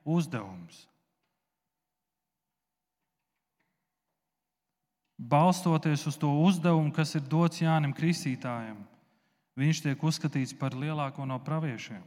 uzdevums. 0.08 0.86
Balstoties 5.28 6.06
uz 6.06 6.16
to 6.18 6.30
uzdevumu, 6.42 6.92
kas 6.94 7.14
ir 7.14 7.22
dots 7.28 7.62
Jānim 7.62 7.94
Kristītājam, 7.94 8.80
viņš 9.58 9.82
tiek 9.84 10.02
uzskatīts 10.02 10.56
par 10.58 10.74
lielāko 10.74 11.26
no 11.28 11.38
praviešiem. 11.42 12.02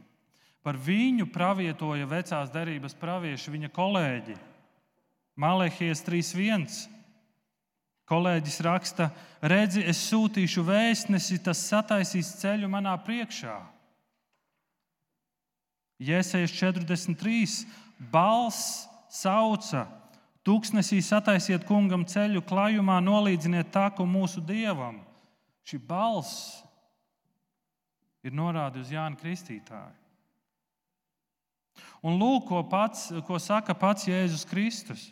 Par 0.66 0.76
viņu 0.82 1.28
pravietoja 1.30 2.08
vecās 2.10 2.50
derības 2.50 2.96
pravieši, 2.98 3.52
viņa 3.54 3.70
kolēģi. 3.74 4.34
Malehijas 5.38 6.02
3.1. 6.02 6.66
Kolēģis 8.06 8.60
raksta, 8.62 9.08
redzi, 9.42 9.82
es 9.82 10.00
sūtīšu 10.10 10.62
vēstnesi, 10.66 11.40
tas 11.42 11.62
sataisīs 11.70 12.36
ceļu 12.40 12.68
manā 12.70 12.94
priekšā. 13.02 13.56
Jēzus 16.02 16.52
43. 16.54 17.64
Balss 18.12 18.84
sauca, 19.10 19.86
Tūkstnesī 20.46 21.00
sataisiet 21.02 21.64
kungam 21.66 22.04
ceļu, 22.06 22.44
klājumā 22.46 23.00
nolīdziniet 23.02 23.72
taku 23.74 24.06
mūsu 24.06 24.38
dievam. 24.46 25.00
Šī 25.66 25.80
balss 25.82 26.60
ir 28.22 28.34
norāde 28.34 28.78
uz 28.78 28.92
Jānu 28.94 29.18
Kristītāju. 29.18 29.96
Un 32.06 32.14
lūk, 32.20 32.46
ko, 32.46 32.62
pats, 32.70 33.08
ko 33.26 33.40
saka 33.42 33.74
pats 33.74 34.06
Jēzus 34.06 34.46
Kristus. 34.46 35.08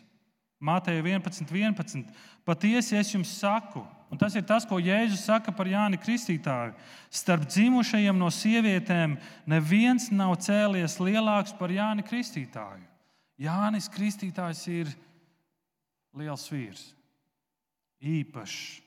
Mateja 0.63 1.03
11, 1.03 1.43
11. 1.51 2.05
Patiesi 2.47 2.95
es 2.95 3.11
jums 3.11 3.33
saku, 3.35 3.83
un 4.09 4.17
tas 4.17 4.33
ir 4.39 4.45
tas, 4.47 4.63
ko 4.65 4.79
Jēzus 4.79 5.25
saka 5.27 5.51
par 5.51 5.67
Jāni 5.67 5.99
Kristītāju. 5.99 6.71
Starp 7.11 7.43
dzimušajiem 7.51 8.15
no 8.15 8.31
sievietēm 8.31 9.17
neviens 9.51 10.07
nav 10.15 10.37
cēlies 10.45 10.95
lielāks 11.03 11.51
par 11.59 11.73
Jāni 11.75 12.07
Kristītāju. 12.07 12.85
Jānis 13.35 13.91
Kristītājs 13.91 14.63
ir 14.71 14.95
liels 16.19 16.47
vīrs, 16.51 16.87
īpašs. 17.99 18.81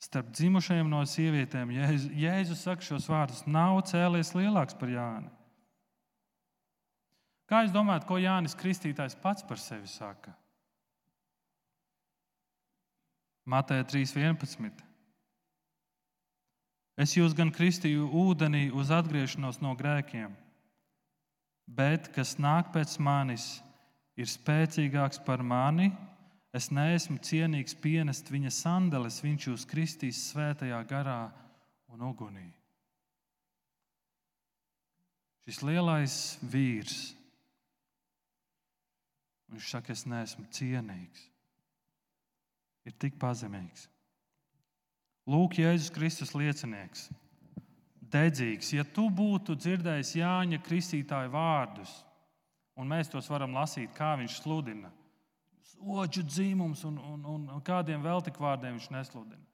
Starp 0.00 0.30
dzimušajiem 0.32 0.88
no 0.88 1.02
sievietēm 1.06 1.74
Jēzus, 1.76 2.12
Jēzus 2.16 2.62
saka 2.64 2.86
šos 2.86 3.06
vārdus: 3.10 3.44
nav 3.46 3.82
cēlies 3.90 4.32
lielāks 4.34 4.76
par 4.80 4.90
Jāni. 4.90 5.28
Kā 7.50 7.64
jūs 7.64 7.74
domājat, 7.74 8.06
ko 8.06 8.16
Jānis 8.20 8.54
Kristītājs 8.54 9.16
pats 9.18 9.42
par 9.46 9.58
sevi 9.58 9.90
saka? 9.90 10.32
Mateja 13.50 13.82
3.11. 13.90 14.84
Es 17.00 17.16
jūs 17.16 17.34
gan 17.34 17.50
kristīju 17.50 18.06
ūdenī 18.22 18.68
uz 18.76 18.92
atgriešanos 18.94 19.58
no 19.64 19.72
grēkiem, 19.78 20.34
bet 21.66 22.10
kas 22.14 22.36
nāk 22.38 22.70
pēc 22.74 22.98
manis, 23.02 23.48
ir 24.20 24.28
spēcīgāks 24.28 25.22
par 25.24 25.42
mani. 25.42 25.90
Es 26.52 26.68
neesmu 26.74 27.20
cienīgs 27.22 27.76
pienest 27.78 28.30
viņa 28.32 28.50
sandeles, 28.52 29.20
viņš 29.22 29.46
jūs 29.48 29.66
kristīs 29.70 30.24
svētajā 30.32 30.80
garā 30.90 31.22
un 31.94 32.02
ugunī. 32.08 32.48
Šis 35.46 35.62
lielais 35.66 36.16
vīrs, 36.46 36.98
viņš 39.50 39.70
saka, 39.72 39.94
es 39.94 40.04
neesmu 40.10 40.44
cienīgs, 40.54 41.24
ir 42.86 42.98
tik 42.98 43.16
pazemīgs. 43.18 43.88
Lūk, 45.30 45.58
Jēzus 45.62 45.94
Kristus 45.94 46.34
liecinieks, 46.34 47.08
dedzīgs. 48.10 48.72
Ja 48.74 48.84
tu 48.84 49.06
būtu 49.10 49.54
dzirdējis 49.58 50.16
Jāņa 50.18 50.60
Kristītāja 50.66 51.30
vārdus, 51.30 51.92
un 52.80 52.88
mēs 52.88 53.12
tos 53.12 53.28
varam 53.30 53.54
lasīt, 53.56 53.92
kā 53.96 54.14
viņš 54.18 54.40
sludina, 54.40 54.90
oģu 55.80 56.24
dzīmums 56.26 56.82
un, 56.88 56.98
un, 56.98 57.22
un, 57.24 57.46
un 57.54 57.62
kādiem 57.64 58.02
vēl 58.04 58.22
tik 58.24 58.40
vārdiem 58.40 58.76
viņš 58.76 58.90
nesludina, 58.92 59.44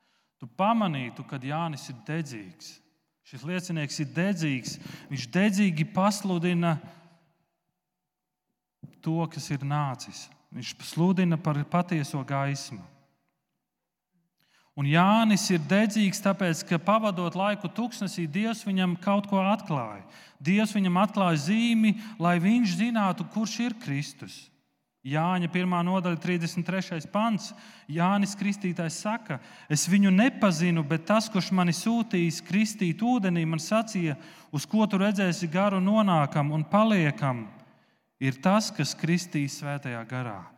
tu 0.40 0.48
pamanītu, 0.58 1.24
ka 1.26 1.40
Jānis 1.42 1.88
ir 1.92 2.00
dedzīgs. 2.06 2.76
Šis 3.26 3.42
liecinieks 3.42 3.96
ir 4.04 4.10
dedzīgs. 4.14 4.76
Viņš 5.10 5.24
dedzīgi 5.34 5.88
pasludina 5.90 6.76
to, 9.02 9.18
kas 9.32 9.48
ir 9.50 9.64
nācis. 9.66 10.28
Viņš 10.54 10.76
sludina 10.86 11.38
par 11.38 11.58
patieso 11.70 12.22
gaismu. 12.26 12.84
Un 14.76 14.84
Jānis 14.84 15.46
ir 15.48 15.62
dedzīgs, 15.64 16.20
tāpēc, 16.20 16.60
ka 16.68 16.76
pavadot 16.76 17.32
laiku 17.32 17.70
tuksnesī, 17.72 18.26
Dievs 18.28 18.60
viņam 18.66 18.98
kaut 19.00 19.24
ko 19.30 19.40
atklāja. 19.40 20.02
Dievs 20.36 20.74
viņam 20.76 20.98
atklāja 21.00 21.38
zīmi, 21.46 21.94
lai 22.20 22.36
viņš 22.44 22.74
zinātu, 22.76 23.24
kurš 23.32 23.54
ir 23.64 23.76
Kristus. 23.80 24.36
Jāņa 25.06 25.48
1. 25.48 25.74
nodaļa, 25.86 26.18
33. 26.18 27.06
pants. 27.12 27.52
Jānis 27.88 28.34
Kristītājs 28.36 28.98
saka, 29.04 29.38
es 29.70 29.86
viņu 29.88 30.10
nepazinu, 30.10 30.82
bet 30.84 31.06
tas, 31.06 31.30
kurš 31.30 31.52
mani 31.54 31.72
sūtījis 31.72 32.42
kristīt 32.44 33.04
ūdenī, 33.06 33.46
man 33.46 33.62
sacīja, 33.62 34.18
uz 34.50 34.66
ko 34.66 34.84
tu 34.90 34.98
redzēsi 35.00 35.48
garu 35.48 35.78
nonākam 35.80 36.50
un 36.52 36.66
paliekam, 36.66 37.46
ir 38.18 38.42
tas, 38.42 38.72
kas 38.74 38.96
kristīs 38.98 39.60
svētajā 39.62 40.02
garā. 40.10 40.55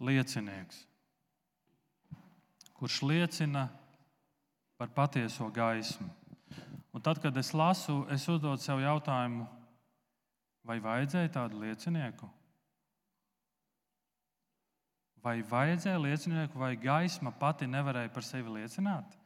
Liecinieks, 0.00 0.84
kurš 2.78 3.02
liecina 3.02 3.68
par 4.78 4.90
patieso 4.94 5.48
gaismu. 5.50 6.08
Un 6.94 7.02
tad, 7.02 7.20
kad 7.22 7.36
es 7.36 7.52
lasu, 7.54 8.04
es 8.10 8.24
uzdodu 8.30 8.62
sev 8.62 8.80
jautājumu, 8.82 9.44
vai 10.66 10.78
vajadzēja 10.82 11.34
tādu 11.34 11.60
liecinieku? 11.62 12.28
Vai 15.22 15.40
vajadzēja 15.42 15.98
liecinieku, 16.00 16.58
vai 16.58 16.76
gaisma 16.78 17.32
pati 17.34 17.66
nevarēja 17.68 18.12
par 18.14 18.26
sevi 18.26 18.54
liecināt? 18.54 19.16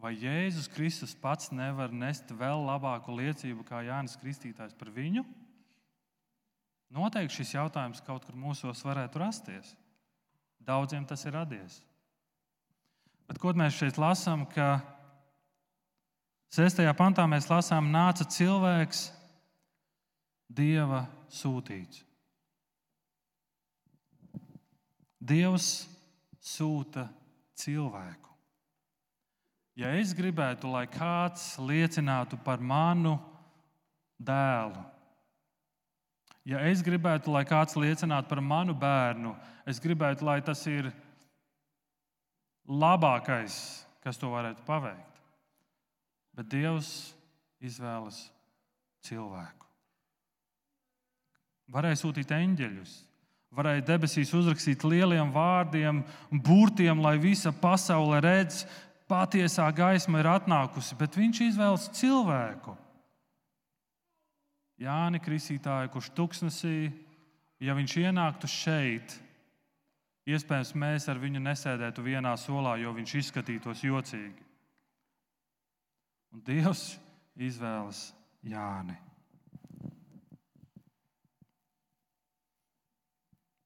Vai 0.00 0.14
Jēzus 0.16 0.70
Kristus 0.72 1.12
pats 1.12 1.50
nevar 1.52 1.92
nest 1.92 2.30
vēl 2.32 2.62
labāku 2.64 3.12
liecību 3.18 3.66
kā 3.68 3.82
Jānis 3.84 4.16
Kristītājs 4.16 4.78
par 4.78 4.88
viņu? 4.94 5.26
Noteikti 6.90 7.42
šis 7.42 7.52
jautājums 7.58 8.00
kaut 8.06 8.24
kur 8.24 8.38
mūsos 8.38 8.80
varētu 8.86 9.20
rasties. 9.20 9.74
Daudziem 10.66 11.06
tas 11.08 11.24
ir 11.26 11.34
radies. 11.34 11.80
Bet 13.30 13.38
ko 13.38 13.52
mēs 13.54 13.78
šeit 13.78 13.98
lasām? 14.00 14.44
Ka 14.50 14.80
6. 16.50 16.82
pantā 16.98 17.26
mēs 17.30 17.46
lasām, 17.50 17.92
nāca 17.94 18.26
cilvēks, 18.26 19.08
Dieva 20.50 21.04
sūtīts. 21.30 22.02
Dievs 25.20 25.68
sūta 26.42 27.04
cilvēku. 27.54 28.32
Ja 29.78 29.92
es 29.96 30.10
gribētu, 30.16 30.68
lai 30.72 30.88
kāds 30.90 31.54
liecinātu 31.62 32.40
par 32.42 32.58
manu 32.58 33.14
dēlu, 34.18 34.82
Ja 36.48 36.62
es 36.70 36.80
gribētu, 36.84 37.32
lai 37.34 37.44
kāds 37.48 37.76
liecinātu 37.76 38.30
par 38.30 38.40
manu 38.40 38.74
bērnu, 38.76 39.34
es 39.68 39.80
gribētu, 39.82 40.24
lai 40.24 40.40
tas 40.44 40.62
ir 40.70 40.88
labākais, 42.70 43.54
kas 44.04 44.18
to 44.20 44.30
varētu 44.32 44.64
paveikt. 44.66 45.20
Bet 46.36 46.48
Dievs 46.48 47.12
izvēlas 47.60 48.22
cilvēku. 49.04 49.66
Varēja 51.70 52.00
sūtīt 52.00 52.32
eņģeļus, 52.34 52.94
varēja 53.54 53.84
debesīs 53.92 54.32
uzrakstīt 54.34 54.82
lieliem 54.86 55.30
vārdiem, 55.34 56.02
burtiem, 56.32 57.02
lai 57.04 57.16
visa 57.20 57.52
pasaule 57.52 58.18
redz, 58.24 58.64
patiesā 59.10 59.68
gaisma 59.74 60.22
ir 60.22 60.30
atnākusi, 60.30 60.96
bet 60.98 61.18
viņš 61.18 61.42
izvēlas 61.50 61.90
cilvēku. 61.98 62.74
Jāni 64.80 65.20
Kristītāju, 65.20 65.90
kurš 65.92 66.08
tuksnesī, 66.16 66.90
ja 67.60 67.74
viņš 67.76 67.96
ienāktu 68.00 68.48
šeit, 68.48 69.16
iespējams, 70.30 70.72
mēs 70.78 71.08
ar 71.12 71.20
viņu 71.20 71.42
nesēdētu 71.44 72.04
vienā 72.06 72.32
solā, 72.40 72.78
jo 72.80 72.94
viņš 72.96 73.14
izskatītos 73.20 73.84
jocīgi. 73.84 74.46
Un 76.32 76.44
Dievs 76.46 76.94
izvēlas 77.36 78.10
Jāni. 78.46 78.96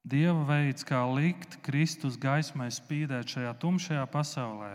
Dieva 0.05 0.43
veids, 0.45 0.85
kā 0.85 0.99
likt 1.15 1.57
Kristus 1.65 2.19
gaismai 2.21 2.69
spīdēt 2.75 3.31
šajā 3.37 3.55
tumšajā 3.63 4.03
pasaulē, 4.13 4.75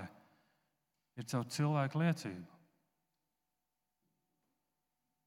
ir 1.20 1.28
caur 1.30 1.46
cilvēku 1.54 2.02
liecību. 2.02 2.59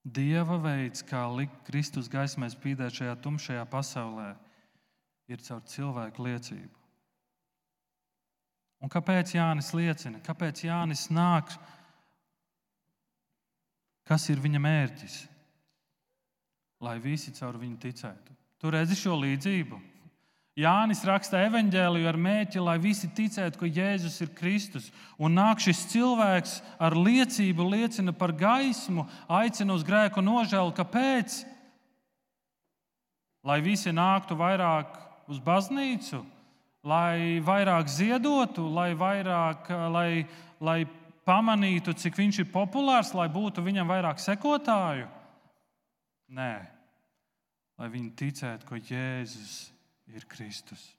Dieva 0.02 0.56
veids, 0.58 1.04
kā 1.06 1.22
likt 1.30 1.60
Kristus 1.68 2.08
gaismai 2.10 2.50
spīdēt 2.50 2.98
šajā 2.98 3.14
tumšajā 3.22 3.66
pasaulē, 3.70 4.32
ir 5.30 5.42
caur 5.46 5.62
cilvēku 5.70 6.24
liecību. 6.26 6.80
Un 8.82 8.90
kāpēc 8.90 9.36
Jānis 9.36 9.70
liecina? 9.78 10.18
Kāpēc 10.26 10.64
Jānis 10.66 11.06
nāk? 11.14 11.54
Kas 14.02 14.26
ir 14.32 14.42
viņa 14.42 14.58
mērķis? 14.58 15.20
Lai 16.82 16.96
visi 16.98 17.30
caur 17.36 17.60
viņu 17.62 17.78
ticētu. 17.78 18.34
Tu 18.58 18.70
redzi 18.74 18.98
šo 18.98 19.14
līdzību? 19.22 19.78
Jānis 20.52 21.00
raksta 21.08 21.40
evanģēliju 21.46 22.08
ar 22.10 22.18
mēķi, 22.20 22.60
lai 22.60 22.74
visi 22.80 23.08
ticētu, 23.08 23.56
ka 23.62 23.68
Jēzus 23.72 24.18
ir 24.20 24.34
Kristus. 24.36 24.90
Un 25.16 25.32
nāk 25.38 25.62
šis 25.64 25.86
cilvēks 25.94 26.58
ar 26.76 26.92
liecību, 26.92 27.70
liecina 27.72 28.12
par 28.12 28.34
gaismu, 28.36 29.06
aicina 29.32 29.72
uz 29.72 29.86
grēku 29.88 30.20
nožēlu. 30.20 30.74
Kāpēc? 30.76 31.38
Lai 33.48 33.58
visi 33.64 33.96
nāktu 33.96 34.36
vairāk 34.36 35.00
uz 35.32 35.40
baznīcu, 35.40 36.20
lai 36.84 37.40
vairāk 37.40 37.88
ziedotu, 37.88 38.68
lai, 38.68 38.92
vairāk, 38.92 39.72
lai, 39.88 40.28
lai 40.60 40.78
pamanītu, 41.24 41.96
cik 41.96 42.20
viņš 42.20 42.44
ir 42.44 42.52
populārs, 42.52 43.16
lai 43.16 43.30
būtu 43.32 43.64
viņam 43.64 43.88
vairāk 43.88 44.20
sekotāju. 44.20 45.08
Nē, 46.36 46.54
lai 47.80 47.94
viņi 47.96 48.18
ticētu, 48.20 48.68
ka 48.68 48.76
Jēzus 48.76 49.70
ir 49.70 49.71
ir 50.12 50.26
Kristus. 50.28 50.92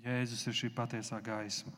Jēzus 0.00 0.46
ir 0.48 0.56
šī 0.56 0.70
patiesā 0.72 1.20
gaisma. 1.24 1.72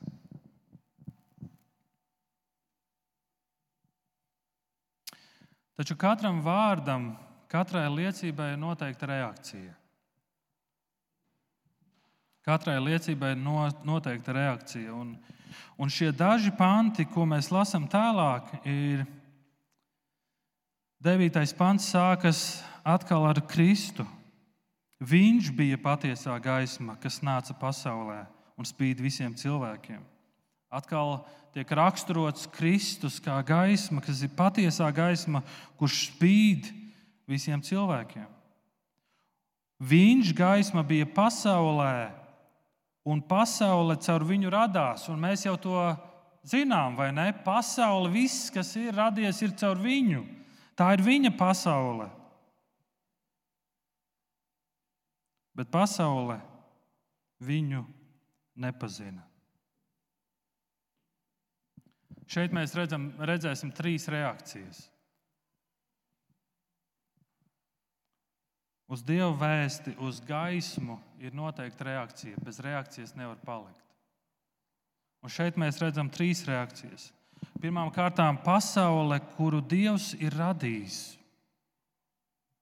Taču 5.78 5.96
katram 5.98 6.42
vārdam, 6.44 7.14
katrai 7.50 7.88
liecībai 7.90 8.52
ir 8.52 8.60
noteikta 8.60 9.08
reakcija. 9.08 9.72
Katrai 12.46 12.76
liecībai 12.82 13.32
ir 13.34 13.40
noteikta 13.86 14.34
reakcija. 14.36 14.94
Un, 14.94 15.14
un 15.78 15.90
šie 15.90 16.10
daži 16.14 16.52
panti, 16.58 17.06
ko 17.06 17.24
mēs 17.26 17.50
lasām 17.54 17.88
tālāk, 17.90 18.50
ir 18.66 19.06
9. 21.02 21.54
pants, 21.58 21.88
sākas 21.90 22.62
atkal 22.86 23.26
ar 23.30 23.40
Kristu. 23.50 24.06
Viņš 25.02 25.50
bija 25.56 25.78
patiesā 25.82 26.36
gaisma, 26.38 26.94
kas 27.02 27.18
nāca 27.24 27.56
pasaulē 27.58 28.20
un 28.54 28.68
spīd 28.68 29.00
visiem 29.02 29.34
cilvēkiem. 29.34 29.98
Atkal 30.72 31.24
tiek 31.52 31.68
raksturots 31.74 32.46
Kristus 32.54 33.18
kā 33.20 33.34
gaisma, 33.44 34.00
kas 34.04 34.22
ir 34.22 34.30
patiesā 34.36 34.86
gaisma, 34.94 35.42
kurš 35.80 36.06
spīd 36.12 36.70
visiem 37.28 37.60
cilvēkiem. 37.64 38.28
Viņš 39.82 40.30
gaisma 40.38 40.84
bija 40.86 41.08
pasaulē, 41.10 42.12
un 43.02 43.18
pasaule 43.26 43.98
caur 43.98 44.22
viņu 44.28 44.52
radās. 44.54 45.08
Mēs 45.10 45.42
jau 45.48 45.56
to 45.58 45.82
zinām, 46.46 46.94
vai 46.94 47.10
ne? 47.14 47.32
Pasaule, 47.44 48.10
viss, 48.12 48.50
kas 48.54 48.70
ir 48.78 48.94
radies, 48.94 49.42
ir 49.42 49.56
caur 49.58 49.80
viņu. 49.82 50.22
Tā 50.78 50.92
ir 50.94 51.02
viņa 51.02 51.34
pasaule. 51.34 52.06
Bet 55.56 55.68
pasaule 55.72 56.38
viņu 57.44 57.82
nepazina. 58.62 59.24
Šeit 62.32 62.54
mēs 62.56 62.72
redzam, 62.78 63.10
redzēsim 63.20 63.72
trīs 63.76 64.06
reakcijas. 64.08 64.86
Uz 68.92 69.00
dievu 69.04 69.32
vēsti, 69.40 69.94
uz 70.04 70.20
gaismu 70.24 70.98
ir 71.20 71.32
noteikta 71.36 71.86
reakcija. 71.88 72.40
Bez 72.44 72.60
reakcijas 72.60 73.14
nevar 73.16 73.40
palikt. 73.44 73.80
Un 75.22 75.32
šeit 75.32 75.56
mēs 75.60 75.78
redzam 75.80 76.10
trīs 76.12 76.42
reakcijas. 76.48 77.10
Pirmkārt, 77.62 78.20
pasaule, 78.44 79.18
kuru 79.36 79.60
Dievs 79.62 80.12
ir 80.18 80.34
radījis. 80.34 80.98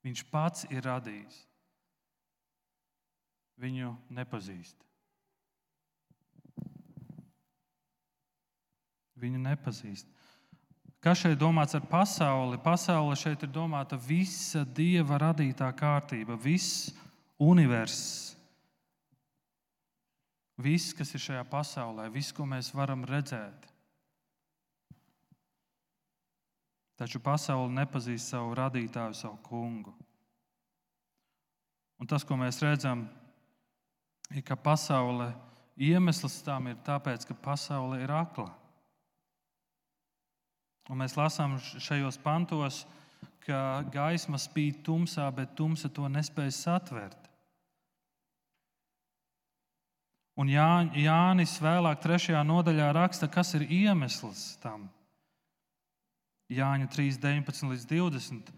Viņš 0.04 0.24
pats 0.32 0.66
ir 0.72 0.84
radījis. 0.84 1.49
Viņu 3.60 3.92
nepazīst. 4.16 4.78
Viņu 9.20 9.42
nepazīst. 9.44 10.08
Kas 11.00 11.20
šeit 11.20 11.38
domāts 11.40 11.76
ar 11.76 11.84
pasauli? 11.88 12.60
Pasaule 12.60 13.16
šeit 13.16 13.44
ir 13.44 13.52
domāta 13.52 13.96
visa 14.00 14.64
dieva 14.64 15.18
radītā 15.20 15.68
kārtība, 15.76 16.36
viss 16.40 16.90
universs. 17.40 18.34
Viss, 20.60 20.92
kas 20.96 21.14
ir 21.16 21.24
šajā 21.24 21.44
pasaulē, 21.48 22.10
viss, 22.12 22.34
ko 22.36 22.44
mēs 22.48 22.68
varam 22.76 23.06
redzēt. 23.08 23.68
Taču 27.00 27.20
pasaule 27.24 27.72
nepazīst 27.72 28.34
savu 28.34 28.52
radītāju, 28.58 29.16
savu 29.16 29.38
kungu. 29.40 29.94
Un 32.00 32.08
tas, 32.08 32.24
ko 32.28 32.36
mēs 32.36 32.60
redzam, 32.60 33.06
ir, 34.34 34.42
ka 34.46 34.56
pasaule 34.56 35.30
iemesls 35.80 36.40
tam 36.46 36.70
ir 36.70 36.78
tāpēc, 36.86 37.26
ka 37.28 37.34
pasaule 37.34 38.00
ir 38.02 38.12
akla. 38.12 38.50
Un 40.90 40.98
mēs 41.02 41.14
lasām 41.18 41.56
šajos 41.60 42.18
pantos, 42.22 42.82
ka 43.46 43.82
gaisma 43.92 44.38
spīd 44.40 44.82
tumsā, 44.86 45.28
bet 45.34 45.54
tumsa 45.58 45.88
to 45.92 46.08
nespēja 46.10 46.54
satvert. 46.56 47.28
Un 50.40 50.48
Jā, 50.48 50.86
Jānis 50.96 51.58
vēlāk, 51.60 52.00
trešajā 52.00 52.40
nodaļā 52.46 52.88
raksta, 52.96 53.28
kas 53.28 53.52
ir 53.58 53.66
iemesls 53.68 54.56
tam. 54.62 54.88
Jāņa 56.50 56.88
3, 56.90 57.18
19 57.22 57.70
līdz 57.70 57.84
20. 57.90 58.52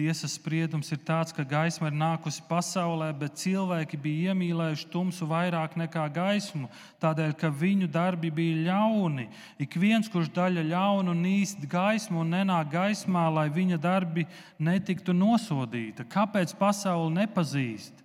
Tiesas 0.00 0.38
spriedums 0.38 0.88
ir 0.94 1.00
tāds, 1.04 1.28
ka 1.36 1.44
gaisma 1.44 1.90
ir 1.90 1.96
nākusi 2.00 2.40
pasaulē, 2.48 3.10
bet 3.20 3.36
cilvēki 3.36 3.98
bija 4.00 4.32
iemīlējuši 4.32 4.86
tumsu 4.88 5.26
vairāk 5.28 5.74
nekā 5.76 6.06
gaismu, 6.14 6.70
tādēļ, 7.02 7.34
ka 7.36 7.50
viņu 7.52 7.90
darbi 7.92 8.30
bija 8.32 8.62
ļauni. 8.70 9.26
Ik 9.60 9.76
viens, 9.76 10.08
kurš 10.08 10.32
daļa 10.32 10.64
ļaunu, 10.70 11.12
nīst 11.20 11.68
gaismu 11.68 12.22
un 12.22 12.32
nenāk 12.32 12.72
gaismā, 12.72 13.26
lai 13.28 13.50
viņa 13.52 13.76
darbi 13.76 14.24
netiktu 14.56 15.12
nosodīti. 15.12 16.08
Kāpēc 16.08 16.56
pasaule 16.56 17.12
nepazīst? 17.20 18.00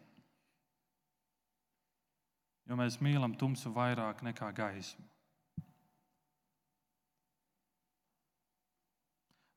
Jo 2.67 2.75
mēs 2.75 2.99
mīlam 2.99 3.39
tumsu 3.39 3.71
vairāk 3.71 4.19
nekā 4.25 4.51
gaismu. 4.58 5.05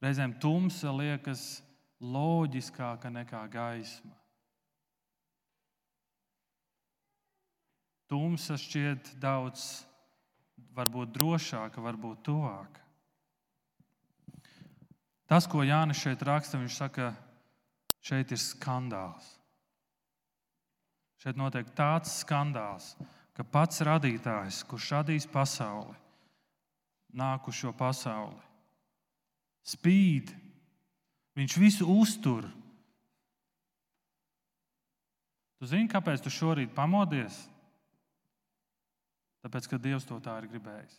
Reizēm 0.07 0.39
tumsa 0.39 0.95
liekas 0.95 1.65
loģiskāka 2.01 3.11
nekā 3.11 3.43
gaisma. 3.53 4.15
Tumsa 8.09 8.57
šķiet 8.57 9.13
daudz, 9.21 9.85
varbūt 10.77 11.13
drošāka, 11.13 11.83
varbūt 11.85 12.23
tuvāka. 12.25 12.85
Tas, 15.29 15.45
ko 15.45 15.61
Jānis 15.61 16.01
šeit 16.01 16.23
raksta, 16.25 16.57
viņš 16.57 16.79
saka, 16.81 17.11
šeit 18.01 18.33
ir 18.33 18.41
skandāls. 18.41 19.35
Šeit 21.21 21.37
notiek 21.37 21.69
tāds 21.77 22.15
skandāls, 22.23 22.95
ka 23.37 23.45
pats 23.45 23.83
radītājs, 23.85 24.63
kurš 24.71 24.93
radīs 24.95 25.27
pasauli, 25.29 25.93
nāk 27.13 27.51
uz 27.51 27.59
šo 27.59 27.75
pasauli, 27.77 28.39
spīd 29.67 30.33
Viņš 31.39 31.55
visu 31.63 31.87
uztur. 31.87 32.49
Tu 35.59 35.69
zini, 35.71 35.91
kāpēc 35.91 36.23
tu 36.23 36.31
šorīt 36.31 36.75
pamodies? 36.75 37.37
Tāpēc, 39.45 39.69
ka 39.71 39.79
Dievs 39.79 40.07
to 40.07 40.19
tā 40.23 40.35
ir 40.41 40.49
gribējis. 40.51 40.97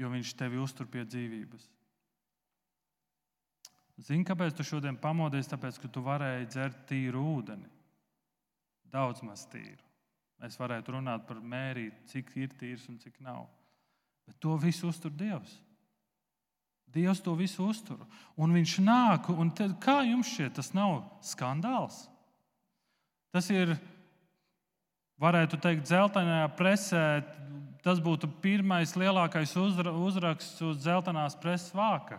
Jo 0.00 0.08
Viņš 0.12 0.32
tevi 0.36 0.60
uztur 0.60 0.88
pie 0.88 1.04
dzīvības. 1.04 1.68
Zini, 4.08 4.24
kāpēc 4.28 4.56
tu 4.56 4.64
šodien 4.64 4.96
pamodies? 5.00 5.48
Tāpēc, 5.48 5.80
ka 5.80 5.88
tu 5.88 6.02
varēji 6.04 6.50
dzert 6.52 6.82
tīru 6.88 7.22
ūdeni. 7.36 7.68
Daudz 8.92 9.22
maz 9.24 9.44
tīru. 9.52 9.80
Mēs 10.40 10.58
varētu 10.60 10.92
runāt 10.92 11.24
par 11.28 11.40
mērīt, 11.40 12.02
cik 12.12 12.34
ir 12.36 12.52
tīrs 12.60 12.84
un 12.92 12.98
cik 13.00 13.20
nav. 13.24 13.46
Bet 14.28 14.36
to 14.40 14.56
visu 14.60 14.90
uztur 14.90 15.12
Dievs. 15.16 15.54
Dievs 16.94 17.20
to 17.20 17.34
visu 17.36 17.66
uztur. 17.66 18.00
Un 18.38 18.54
viņš 18.56 18.76
nāk, 18.84 19.30
un 19.32 19.50
tad, 19.54 19.74
kā 19.82 20.00
jums 20.06 20.30
šķiet, 20.32 20.54
tas 20.58 20.72
nav 20.76 21.02
skandāls? 21.24 22.06
Tas 23.34 23.50
ir, 23.52 23.74
varētu 25.20 25.58
teikt, 25.60 25.84
dzeltenajā 25.88 26.46
presē. 26.56 27.06
Tas 27.86 28.00
būtu 28.02 28.28
pirmais 28.42 28.96
lielākais 28.98 29.52
uzra, 29.60 29.92
uzraksts 29.92 30.62
uz 30.64 30.80
dzeltenās 30.80 31.36
preses 31.38 31.70
vāka. 31.76 32.18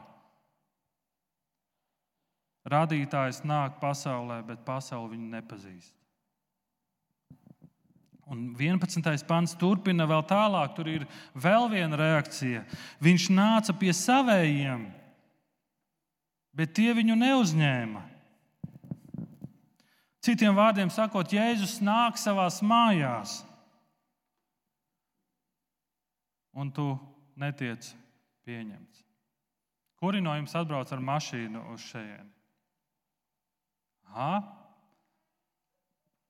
Radītājs 2.68 3.42
nāk 3.48 3.80
pasaulē, 3.82 4.42
bet 4.48 4.64
pasaule 4.68 5.14
viņu 5.14 5.30
nepazīst. 5.32 5.96
Un 8.28 8.52
11. 8.60 9.24
pants 9.28 9.56
turpina 9.56 10.08
vēl 10.10 10.26
tālāk. 10.28 10.74
Tur 10.76 10.90
ir 10.92 11.06
vēl 11.38 11.70
viena 11.72 11.96
reakcija. 12.00 12.66
Viņš 13.04 13.30
nāca 13.32 13.76
pie 13.78 13.94
savējiem, 13.96 14.84
bet 16.52 16.76
tie 16.76 16.92
viņu 16.98 17.16
neuzņēma. 17.16 18.04
Citiem 20.28 20.58
vārdiem 20.58 20.92
sakot, 20.92 21.32
Jēzus 21.32 21.78
nāk 21.80 22.18
savā 22.20 22.50
mājās, 22.68 23.38
un 26.52 26.72
tu 26.74 26.90
netiec 27.40 27.94
pieņemts. 28.44 29.06
Kuri 30.02 30.20
no 30.22 30.34
jums 30.36 30.56
atbrauc 30.58 30.92
ar 30.92 31.00
mašīnu 31.00 31.62
uz 31.72 31.86
šejieni? 31.88 32.34
Aha, 34.12 34.34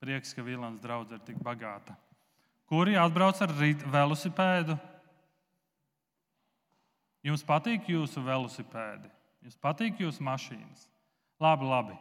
Prieks, 0.04 0.34
ka 0.36 0.46
Vilnius 0.46 0.82
draugs 0.82 1.16
ir 1.16 1.22
tik 1.26 1.40
bagāta. 1.44 1.96
Kuri 2.70 2.98
atbrauc 3.00 3.40
ar 3.42 3.54
velosipēdu? 3.54 4.76
Jums 7.26 7.44
patīk 7.44 7.88
jūsu 7.92 8.22
velosipēdi, 8.24 9.10
jums 9.44 9.58
patīk 9.64 10.04
jūsu 10.04 10.24
mašīnas. 10.24 10.86
Labi, 11.44 11.66
labi. 11.68 11.98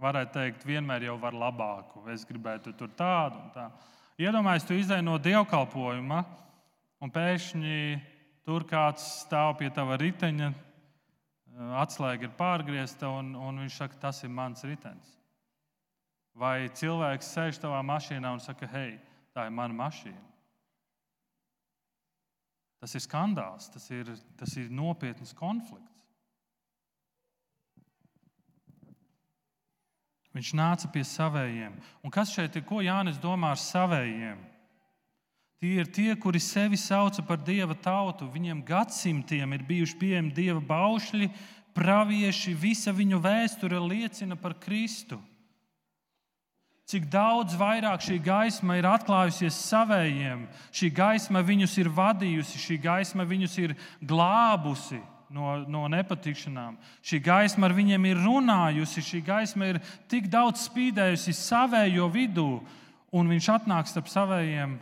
Varētu 0.00 0.32
teikt, 0.32 0.62
vienmēr 0.64 1.04
jau 1.08 1.16
var 1.20 1.36
labāku. 1.36 2.06
Es 2.12 2.24
gribētu 2.24 2.72
tur 2.76 2.92
tādu 2.96 3.40
un 3.40 3.50
tādu. 3.52 3.88
Iedomājieties, 4.20 4.66
tu 4.68 4.76
izdeji 4.76 5.04
no 5.04 5.18
dievkalpojuma, 5.20 6.20
un 7.00 7.12
pēkšņi 7.12 7.76
tur 8.48 8.64
kāds 8.68 9.04
stāv 9.24 9.58
pie 9.60 9.68
tava 9.72 9.98
riteņa, 10.00 10.50
atslēga 11.80 12.28
ir 12.28 12.36
pārgriezta, 12.38 13.10
un, 13.20 13.34
un 13.36 13.62
viņš 13.64 13.80
saka, 13.82 14.00
tas 14.08 14.22
ir 14.24 14.32
mans 14.32 14.64
ritenis. 14.64 15.19
Vai 16.40 16.70
cilvēks 16.72 17.34
sēž 17.34 17.60
tavā 17.60 17.82
mašīnā 17.84 18.32
un 18.32 18.40
saka, 18.40 18.68
hei, 18.72 18.96
tā 19.36 19.44
ir 19.44 19.52
mana 19.52 19.76
mašīna. 19.76 20.30
Tas 22.80 22.96
ir 22.96 23.04
skandāls, 23.04 23.68
tas 23.68 23.90
ir, 23.92 24.08
tas 24.40 24.54
ir 24.56 24.70
nopietns 24.72 25.34
konflikts. 25.36 25.90
Viņš 30.30 30.52
nāca 30.56 30.88
pie 30.94 31.02
savējiem. 31.04 31.74
Un 32.06 32.12
kas 32.14 32.30
šeit 32.32 32.54
ir? 32.56 32.64
Ko 32.64 32.78
Jānis 32.80 33.18
domā 33.20 33.50
ar 33.52 33.60
savējiem? 33.60 34.38
Tie 35.60 35.74
ir 35.82 35.90
tie, 35.92 36.14
kuri 36.16 36.40
sevi 36.40 36.78
sauca 36.80 37.20
par 37.26 37.42
dieva 37.44 37.74
tautu. 37.76 38.30
Viņiem 38.32 38.62
gadsimtiem 38.64 39.58
ir 39.58 39.66
bijuši 39.68 39.98
pieejami 40.00 40.32
dieva 40.32 40.62
baušļi, 40.64 41.28
pravieši, 41.76 42.54
visa 42.56 42.94
viņu 42.96 43.18
vēsture 43.20 43.82
liecina 43.82 44.38
par 44.40 44.56
Kristu. 44.62 45.18
Cik 46.90 47.06
daudz 47.06 47.54
vairāk 47.54 48.02
šī 48.02 48.16
gaisma 48.24 48.74
ir 48.80 48.88
atklājusies 48.90 49.54
savējiem, 49.68 50.42
šī 50.74 50.88
gaisma 50.90 51.42
viņus 51.46 51.76
ir 51.78 51.90
vadījusi, 51.94 52.58
šī 52.58 52.78
gaisma 52.82 53.26
viņus 53.30 53.54
ir 53.62 53.76
glābusi 54.02 54.98
no, 55.30 55.60
no 55.70 55.84
nepatikšanām. 55.92 56.80
Šī 57.06 57.20
gaisma 57.22 57.68
ar 57.68 57.76
viņiem 57.76 58.10
ir 58.10 58.22
runājusi, 58.24 59.06
šī 59.06 59.22
gaisma 59.22 59.70
ir 59.70 59.80
tik 60.10 60.26
daudz 60.32 60.66
spīdējusi 60.66 61.36
savējo 61.38 62.10
vidū, 62.10 62.48
un 63.14 63.34
viņš 63.36 63.52
atnāk 63.54 63.90
starp 63.90 64.10
savējiem 64.10 64.78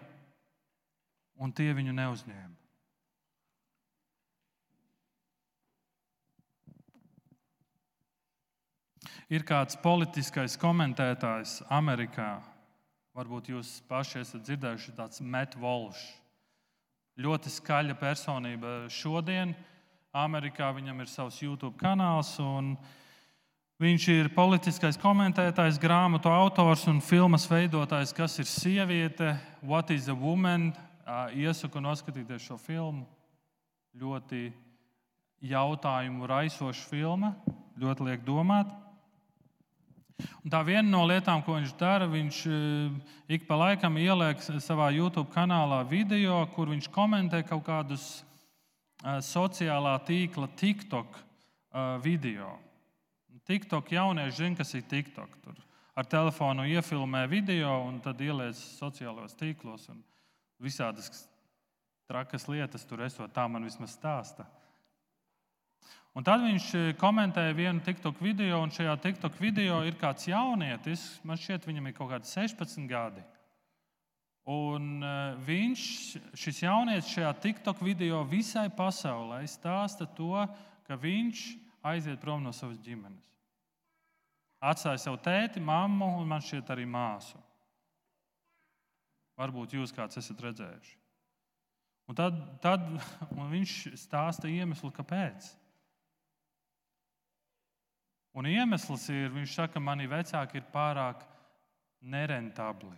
un 1.38 1.52
tie 1.52 1.74
viņu 1.76 1.92
neuzņēma. 1.92 2.57
Ir 9.28 9.42
kāds 9.44 9.76
politiskais 9.76 10.54
komentētājs 10.56 11.58
Amerikā. 11.68 12.38
Varbūt 13.12 13.50
jūs 13.52 13.74
paši 13.84 14.22
esat 14.22 14.46
dzirdējuši 14.46 14.94
tāds 14.96 15.20
Matt 15.20 15.58
Walsh. 15.60 16.00
Ļoti 17.20 17.52
skaļa 17.52 17.98
personība 18.00 18.86
šodien. 18.88 19.52
Amerikā 20.16 20.70
viņam 20.72 21.04
ir 21.04 21.12
savs 21.12 21.42
YouTube 21.42 21.76
kanāls. 21.76 22.32
Viņš 23.78 24.08
ir 24.14 24.32
politiskais 24.32 24.96
komentētājs, 24.96 25.76
grāmatu 25.76 26.32
autors 26.32 26.88
un 26.88 27.04
filmas 27.04 27.44
veidotājs, 27.52 28.16
kas 28.16 28.40
ir 28.40 28.48
sieviete, 28.48 29.36
What 29.60 29.92
is 29.92 30.08
a 30.08 30.16
Woman, 30.16 30.72
Iesaku 31.36 31.84
noskatīties 31.84 32.48
šo 32.48 32.56
filmu. 32.56 33.04
Ļoti 33.92 34.46
jautājumu 35.52 36.26
raisoša 36.32 36.88
filma, 36.88 37.34
ļoti 37.76 38.08
liek 38.08 38.24
domāt. 38.24 38.72
Un 40.18 40.50
tā 40.50 40.62
viena 40.66 40.86
no 40.88 41.04
lietām, 41.06 41.42
ko 41.46 41.54
viņš 41.58 41.74
dara, 41.78 42.08
viņš 42.10 42.38
ik 43.30 43.44
pa 43.46 43.58
laikam 43.60 43.98
ieliek 44.00 44.40
savā 44.42 44.90
YouTube 44.94 45.30
kanālā 45.34 45.84
video, 45.86 46.40
kur 46.54 46.70
viņš 46.72 46.88
komentē 46.94 47.44
kaut 47.46 47.66
kādus 47.66 48.06
sociālā 49.04 49.94
tīkla 50.08 50.48
TikTok 50.58 51.20
video. 52.02 52.56
TikTok 53.48 53.92
jaunieši 53.94 54.36
zina, 54.36 54.58
kas 54.58 54.74
ir 54.74 54.84
TikTok. 54.90 55.38
Tur 55.44 55.56
ar 55.98 56.06
telefonu 56.06 56.66
iefilmē 56.68 57.24
video 57.30 57.72
un 57.86 57.98
tad 58.02 58.20
ieliec 58.22 58.58
sociālajos 58.58 59.38
tīklos. 59.38 59.88
Un 59.90 60.02
visādas 60.62 61.24
trakas 62.10 62.46
lietas 62.50 62.86
tur 62.86 63.02
esot, 63.06 63.32
tā 63.34 63.46
man 63.50 63.66
vismaz 63.66 63.94
stāsta. 63.96 64.46
Un 66.16 66.24
tad 66.26 66.42
viņš 66.42 66.68
eh, 66.74 66.92
komentēja 66.98 67.56
vienu 67.56 67.82
TikTok 67.84 68.20
video, 68.24 68.62
un 68.64 68.72
šajā 68.74 68.94
TikTok 69.02 69.36
video 69.42 69.82
ir 69.86 69.98
kāds 70.00 70.28
jaunietis, 70.30 71.04
man 71.26 71.38
šķiet, 71.40 71.66
viņam 71.68 71.90
ir 71.90 71.96
kaut 71.96 72.12
kādi 72.14 72.30
16 72.30 72.88
gadi. 72.90 73.22
Un 74.48 75.04
eh, 75.04 75.38
viņš, 75.44 75.82
šis 76.38 76.62
jaunietis, 76.64 77.12
šajā 77.12 77.32
TikTok 77.44 77.82
video 77.84 78.22
visai 78.26 78.68
pasaulē 78.72 79.42
stāsta 79.46 80.08
to, 80.16 80.46
ka 80.88 80.96
viņš 80.96 81.44
aiziet 81.92 82.20
prom 82.22 82.42
no 82.42 82.54
savas 82.56 82.80
ģimenes. 82.82 83.26
Atstāja 84.58 84.98
savu 84.98 85.20
tēti, 85.22 85.60
mammu 85.62 86.16
un 86.18 86.26
man 86.32 86.42
šķiet 86.42 86.72
arī 86.74 86.88
māsu. 86.88 87.38
Varbūt 89.38 89.76
jūs 89.76 89.94
kāds 89.94 90.18
esat 90.18 90.40
redzējuši. 90.42 90.96
Un 92.08 92.16
tad, 92.16 92.40
tad 92.64 92.86
un 93.36 93.50
viņš 93.52 93.74
stāsta 94.00 94.50
iemeslu, 94.50 94.90
kāpēc. 94.96 95.52
Un 98.36 98.46
iemesls 98.46 99.08
ir, 99.12 99.30
viņš 99.32 99.54
saka, 99.54 99.76
ka 99.76 99.82
mani 99.82 100.08
vecāki 100.10 100.60
ir 100.60 100.66
pārāk 100.72 101.24
nerentabli. 102.00 102.96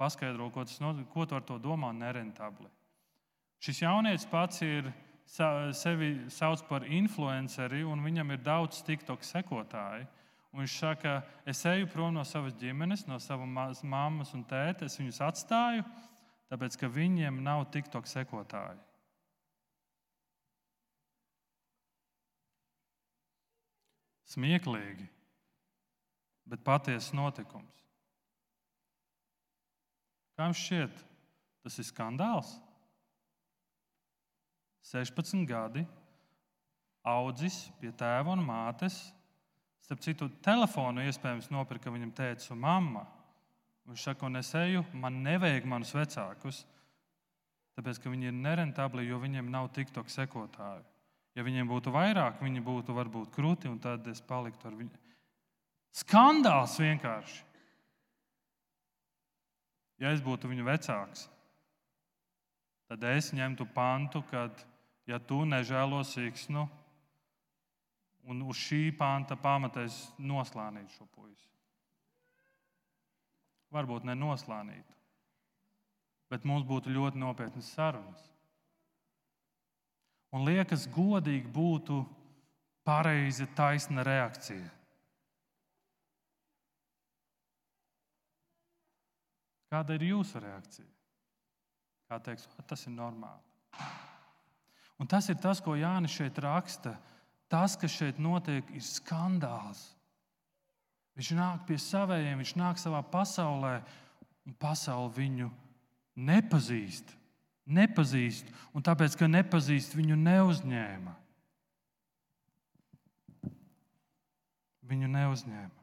Paskaidro, 0.00 0.48
ko, 0.50 0.64
tas, 0.66 0.80
ko 1.12 1.26
tu 1.28 1.36
ar 1.36 1.44
to 1.46 1.58
domā, 1.62 1.92
nerentabli. 1.94 2.70
Šis 3.62 3.84
jaunietis 3.84 4.26
pats 4.26 4.64
ir 4.66 4.88
sevi 5.78 6.16
sauc 6.34 6.64
par 6.66 6.82
influenceri, 6.88 7.84
un 7.86 8.02
viņam 8.02 8.34
ir 8.34 8.42
daudz 8.42 8.82
TikTok 8.82 9.22
sekotāju. 9.22 10.08
Un 10.52 10.60
viņš 10.60 10.78
saka, 10.82 11.22
es 11.48 11.62
eju 11.64 11.86
prom 11.88 12.12
no 12.12 12.24
savas 12.28 12.52
ģimenes, 12.60 13.06
no 13.08 13.16
savas 13.22 13.80
mammas 13.82 14.34
un 14.36 14.42
tēta. 14.44 14.84
Es 14.84 14.98
viņus 15.00 15.22
atstāju, 15.24 15.84
tāpēc 16.52 16.76
ka 16.80 16.90
viņiem 16.92 17.38
nav 17.44 17.70
tiktok 17.72 18.10
sekotāji. 18.10 18.80
Smieklīgi, 24.32 25.06
bet 26.48 26.64
patiesa 26.64 27.16
notikums. 27.16 27.86
Kā 30.32 30.48
jums 30.48 30.60
šķiet, 30.64 31.02
tas 31.62 31.78
ir 31.78 31.88
skandāls? 31.88 32.54
16 34.88 35.44
gadi, 35.46 35.84
audzis 37.06 37.66
pie 37.80 37.92
tēva 37.94 38.32
un 38.34 38.42
mātes 38.46 39.02
Starp 39.82 40.02
citu, 40.04 40.28
telefonu 40.44 41.02
iespējams 41.02 41.50
nopirka 41.50 41.90
viņam 41.90 42.12
tēvs 42.14 42.52
un 42.54 42.60
mamma. 42.62 43.02
Viņš 43.90 44.04
saka, 44.06 44.28
un 44.28 44.38
es 44.38 44.52
eju, 44.54 44.84
man 44.94 45.18
nevajag 45.24 45.66
manus 45.66 45.90
vecākus, 45.96 46.60
tāpēc 47.74 47.98
ka 47.98 48.12
viņi 48.12 48.30
ir 48.30 48.36
nerentabli, 48.36 49.08
jo 49.08 49.18
viņiem 49.18 49.50
nav 49.50 49.72
tiktok 49.74 50.12
sekotāju. 50.12 50.86
Ja 51.32 51.44
viņiem 51.46 51.68
būtu 51.68 51.92
vairāk, 51.94 52.42
viņi 52.44 52.60
būtu 52.64 52.92
varbūt 52.96 53.32
krūti, 53.32 53.70
un 53.70 53.78
tad 53.80 54.06
es 54.10 54.20
paliktu 54.20 54.68
ar 54.68 54.76
viņu. 54.76 55.00
Skandāls 55.96 56.76
vienkārši. 56.80 57.40
Ja 60.02 60.12
es 60.12 60.20
būtu 60.24 60.50
viņu 60.50 60.64
vecāks, 60.66 61.28
tad 62.90 63.04
es 63.06 63.30
ņemtu 63.36 63.68
pantu, 63.72 64.24
ka, 64.28 64.48
ja 65.06 65.20
tu 65.22 65.44
nežēlo 65.46 66.00
siksnu, 66.04 66.64
un 68.26 68.42
uz 68.42 68.58
šī 68.66 68.90
panta 68.98 69.38
pamata 69.38 69.84
es 69.86 69.96
noslānītu 70.18 70.96
šo 70.96 71.06
puisi. 71.14 71.48
Varbūt 73.72 74.04
ne 74.08 74.16
noslānītu, 74.18 74.98
bet 76.32 76.44
mums 76.48 76.66
būtu 76.68 76.92
ļoti 76.92 77.22
nopietnas 77.22 77.70
sarunas. 77.72 78.31
Un 80.32 80.46
liekas, 80.48 80.86
godīgi 80.88 81.50
būtu 81.52 81.98
pareiza, 82.86 83.46
taisna 83.56 84.04
reakcija. 84.06 84.70
Kāda 89.72 89.96
ir 89.96 90.08
jūsu 90.10 90.40
reakcija? 90.40 90.88
Kā 92.08 92.18
teiks, 92.20 92.48
tas 92.68 92.84
ir 92.88 92.92
normāli. 92.96 93.40
Un 95.00 95.08
tas 95.08 95.28
ir 95.32 95.38
tas, 95.40 95.60
ko 95.64 95.74
Jānis 95.76 96.12
šeit 96.16 96.36
raksta 96.44 96.96
tas, 97.52 97.76
kas 97.76 97.92
šeit 97.92 98.20
notiek, 98.22 98.68
ir 98.72 98.84
skandāls. 98.84 99.90
Viņš 101.18 101.32
nāk 101.36 101.66
pie 101.68 101.76
saviem, 101.76 102.40
viņš 102.40 102.54
nāk 102.56 102.80
savā 102.80 103.02
pasaulē, 103.12 103.74
un 104.48 104.54
pasaule 104.56 105.12
viņu 105.12 105.50
nepazīst. 106.16 107.12
Nepazīst, 107.66 108.48
un 108.74 108.82
tāpēc, 108.82 109.14
ka 109.18 109.28
nepazīst, 109.30 109.94
viņu 109.94 110.16
neuzņēma. 110.18 111.14
Viņu 114.90 115.12
neuzņēma. 115.12 115.78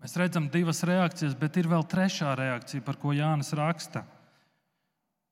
Mēs 0.00 0.16
redzam 0.16 0.48
divas 0.48 0.80
reakcijas, 0.88 1.36
bet 1.36 1.58
ir 1.60 1.68
vēl 1.68 1.84
trešā 1.84 2.32
reakcija, 2.40 2.84
par 2.86 2.96
ko 2.96 3.12
Jānis 3.12 3.52
raksta. 3.52 4.06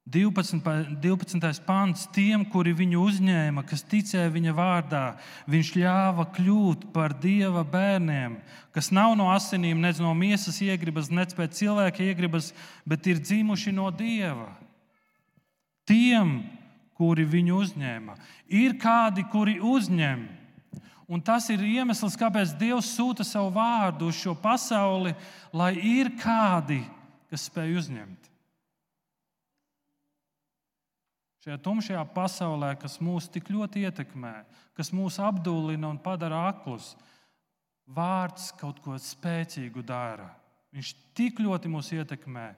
12. 0.09 0.61
12. 1.01 1.61
pāns 1.69 2.07
tiem, 2.17 2.45
kuri 2.49 2.73
viņu 2.77 3.01
uzņēma, 3.11 3.65
kas 3.69 3.85
ticēja 3.85 4.29
viņa 4.33 4.55
vārdā, 4.57 5.03
viņš 5.49 5.73
ļāva 5.77 6.25
kļūt 6.37 6.87
par 6.95 7.13
dieva 7.21 7.65
bērniem, 7.65 8.39
kas 8.73 8.89
nav 8.93 9.17
no 9.21 9.29
asinīm, 9.35 9.81
ne 9.85 9.93
no 10.01 10.15
miesas 10.17 10.63
iegribas, 10.65 11.11
ne 11.13 11.27
pēc 11.29 11.61
cilvēka 11.61 12.05
iegribas, 12.05 12.55
bet 12.89 13.09
ir 13.09 13.21
dzimuši 13.21 13.75
no 13.77 13.91
dieva. 13.93 14.49
Tiem, 15.89 16.43
kuri 16.99 17.25
viņu 17.25 17.63
uzņēma. 17.63 18.17
Ir 18.53 18.77
kādi, 18.81 19.25
kuri 19.33 19.57
uzņem. 19.65 20.27
Un 21.09 21.23
tas 21.25 21.47
ir 21.49 21.63
iemesls, 21.65 22.19
kāpēc 22.21 22.53
Dievs 22.61 22.91
sūta 22.93 23.25
savu 23.25 23.55
vārdu 23.55 24.11
uz 24.11 24.19
šo 24.19 24.35
pasauli, 24.37 25.15
lai 25.57 25.73
ir 25.81 26.13
kādi, 26.21 26.83
kas 27.31 27.47
spēj 27.49 27.79
uzņemt. 27.81 28.29
Šajā 31.47 31.57
tumšajā 31.65 32.03
pasaulē, 32.13 32.75
kas 32.77 32.99
mūs 33.01 33.31
tik 33.33 33.49
ļoti 33.49 33.87
ietekmē, 33.89 34.35
kas 34.77 34.93
mūs 34.93 35.17
apdullina 35.23 35.89
un 35.89 35.97
padara 36.03 36.43
aklus, 36.51 36.91
vārds 37.89 38.51
kaut 38.61 38.83
ko 38.85 38.99
spēcīgu 39.01 39.81
dara. 39.87 40.29
Viņš 40.77 40.93
tik 41.17 41.41
ļoti 41.41 41.73
mūs 41.73 41.89
ietekmē, 41.97 42.51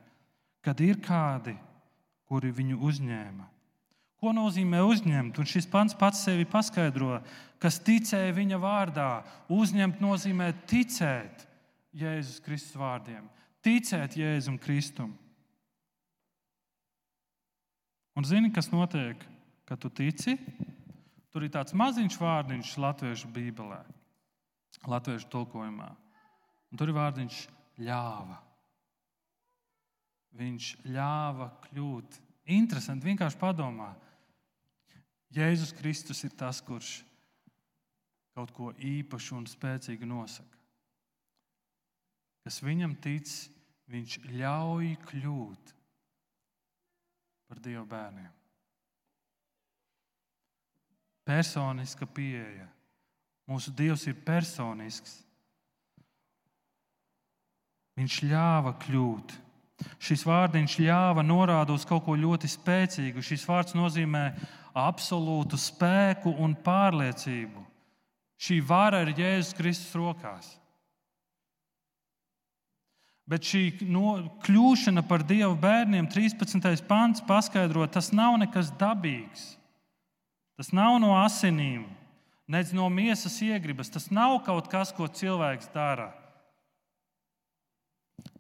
kad 0.65 0.81
ir 0.83 0.99
kādi, 1.05 1.55
kuri 2.31 2.53
viņu 2.55 2.79
uzņēma. 2.87 3.49
Ko 4.21 4.35
nozīmē 4.37 4.83
uzņemt? 4.85 5.39
Un 5.41 5.49
šis 5.49 5.67
pants 5.71 5.97
pats 5.99 6.21
sevi 6.27 6.45
paskaidro, 6.47 7.19
kas 7.59 7.81
ticēja 7.83 8.35
viņa 8.37 8.59
vārdā. 8.61 9.09
Uzņemt 9.51 10.03
nozīmē 10.05 10.53
ticēt 10.71 11.47
Jēzus 11.97 12.43
Kristus 12.45 12.77
vārdiem, 12.79 13.25
ticēt 13.65 14.15
Jēzum 14.21 14.61
Kristum. 14.63 15.15
Un 18.15 18.27
zini, 18.29 18.53
kas 18.53 18.69
notiek, 18.71 19.25
kad 19.67 19.81
tu 19.81 19.91
tici? 19.91 20.37
Tur 21.31 21.47
ir 21.47 21.53
tāds 21.55 21.75
maziņš 21.79 22.19
vārdiņš 22.21 22.77
Latviešu 22.83 23.31
Bībelē, 23.33 23.81
Latviešu 24.91 25.31
tulkojumā. 25.33 25.89
Un 26.71 26.79
tur 26.79 26.91
ir 26.91 26.99
vārdiņš 26.99 27.43
ļāva. 27.87 28.39
Viņš 30.39 30.67
ļāva 30.87 31.51
kļūt. 31.67 32.21
Interesanti, 32.55 33.09
vienkārši 33.11 33.39
padomā, 33.41 33.91
Jēzus 35.31 35.71
Kristus 35.79 36.25
ir 36.27 36.35
tas, 36.35 36.59
kurš 36.63 37.01
kaut 38.35 38.51
ko 38.55 38.71
īpašu 38.75 39.37
un 39.39 39.47
spēcīgu 39.47 40.07
nosaka. 40.09 40.59
Kas 42.47 42.59
viņam 42.65 42.97
tic, 43.03 43.31
viņš 43.91 44.17
ļauj 44.33 44.95
kļūt 45.11 45.73
par 47.51 47.63
Dieva 47.63 47.85
bērniem. 47.87 48.31
Personiska 51.27 52.09
pieeja. 52.11 52.67
Mūsu 53.51 53.75
Dievs 53.75 54.07
ir 54.11 54.19
personisks. 54.27 55.19
Viņš 57.99 58.21
ļāva 58.31 58.73
kļūt. 58.83 59.35
Šis 60.01 60.25
vārdiņš 60.29 60.79
ļāva 60.81 61.25
norāda 61.27 61.75
uz 61.77 61.85
kaut 61.89 62.05
ko 62.07 62.17
ļoti 62.17 62.49
spēcīgu. 62.51 63.25
Šis 63.25 63.45
vārds 63.49 63.77
nozīmē 63.77 64.25
absolūtu 64.77 65.59
spēku 65.61 66.33
un 66.41 66.55
pārliecību. 66.65 67.67
Šī 68.41 68.61
vara 68.65 69.03
ir 69.05 69.13
Jēzus 69.19 69.57
Kristus 69.59 69.93
rokās. 69.99 70.55
Bet 73.31 73.47
šī 73.47 73.87
no, 73.87 74.17
kļūšana 74.43 75.05
par 75.07 75.23
Dieva 75.23 75.53
bērniem, 75.55 76.09
13. 76.11 76.83
pāns, 76.89 77.21
paskaidro, 77.23 77.85
tas 77.87 78.11
nav 78.17 78.35
nekas 78.43 78.73
dabīgs. 78.81 79.53
Tas 80.59 80.73
nav 80.77 80.99
no 81.01 81.13
asinīm, 81.21 81.85
nedz 82.51 82.75
no 82.77 82.89
miesas 82.93 83.39
iegribas. 83.45 83.93
Tas 83.93 84.11
nav 84.11 84.41
kaut 84.49 84.67
kas, 84.73 84.91
ko 84.93 85.07
cilvēks 85.07 85.71
dara. 85.73 86.11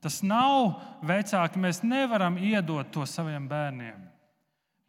Tas 0.01 0.21
nav 0.25 0.81
vecāki, 1.05 1.61
mēs 1.61 1.83
nevaram 1.85 2.39
iedot 2.41 2.89
to 2.93 3.05
saviem 3.09 3.47
bērniem. 3.49 3.99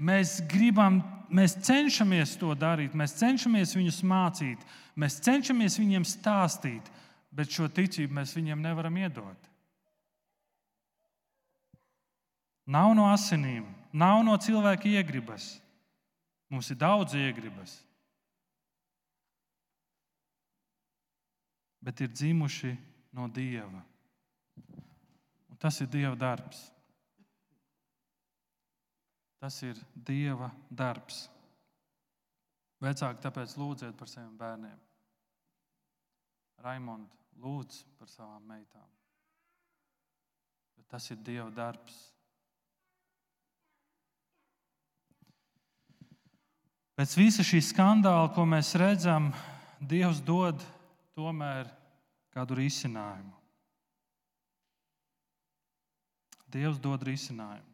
Mēs 0.01 0.39
gribam, 0.49 1.01
mēs 1.29 1.57
cenšamies 1.61 2.37
to 2.41 2.55
darīt, 2.57 2.95
mēs 2.97 3.13
cenšamies 3.19 3.75
viņus 3.77 3.99
mācīt, 4.07 4.63
mēs 4.97 5.19
cenšamies 5.21 5.77
viņiem 5.77 6.07
stāstīt, 6.07 6.87
bet 7.31 7.53
šo 7.53 7.69
ticību 7.69 8.17
mēs 8.17 8.33
viņiem 8.35 8.63
nevaram 8.63 8.97
iedot. 8.97 9.51
Nav 12.71 12.95
no 12.95 13.05
asinīm, 13.11 13.67
nav 13.93 14.23
no 14.25 14.37
cilvēka 14.39 14.89
iegribas. 14.89 15.57
Mums 16.51 16.71
ir 16.71 16.79
daudz 16.79 17.15
iegribas. 17.15 17.77
Bet 21.81 22.01
ir 22.03 22.11
dzimuši 22.11 22.75
no 23.15 23.27
Dieva. 23.31 23.81
Tas 25.61 25.77
ir 25.83 25.89
Dieva 25.93 26.15
darbs. 26.17 26.63
Tas 29.41 29.59
ir 29.65 29.77
Dieva 29.93 30.49
darbs. 30.69 31.27
Vecāki 32.81 33.21
tāpēc 33.21 33.53
lūdziet 33.61 33.97
par 33.97 34.09
saviem 34.09 34.33
bērniem. 34.39 34.79
Raimond, 36.65 37.09
lūdz 37.41 37.83
par 37.99 38.09
savām 38.09 38.45
meitām. 38.49 38.87
Bet 40.77 40.87
tas 40.89 41.05
ir 41.13 41.21
Dieva 41.21 41.49
darbs. 41.53 41.99
Pēc 46.97 47.13
visa 47.17 47.45
šī 47.45 47.61
skandāla, 47.65 48.29
ko 48.33 48.45
mēs 48.49 48.73
redzam, 48.77 49.29
Dievs 49.81 50.21
dod 50.25 50.61
tomēr 51.17 51.69
kādu 52.33 52.57
risinājumu. 52.59 53.40
Dievs 56.51 56.79
dod 56.83 57.03
risinājumu. 57.07 57.67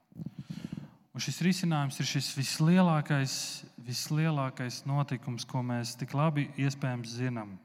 Un 1.17 1.23
šis 1.23 1.39
risinājums 1.41 1.97
ir 1.97 2.05
šis 2.05 2.27
vislielākais, 2.37 3.35
vislielākais 3.81 4.83
notikums, 4.85 5.47
ko 5.49 5.63
mēs 5.65 5.95
tik 5.97 6.13
labi 6.13 6.45
iespējams 6.61 7.15
zinām. 7.17 7.55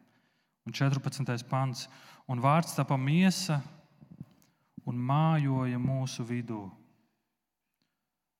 Un 0.65 0.73
14. 0.73 1.45
pants. 1.51 1.85
Un 2.31 2.41
vārds 2.41 2.73
tapa 2.73 2.97
miesa 2.97 3.59
un 4.89 4.97
mājoja 4.97 5.77
mūsu 5.77 6.25
vidū. 6.25 6.63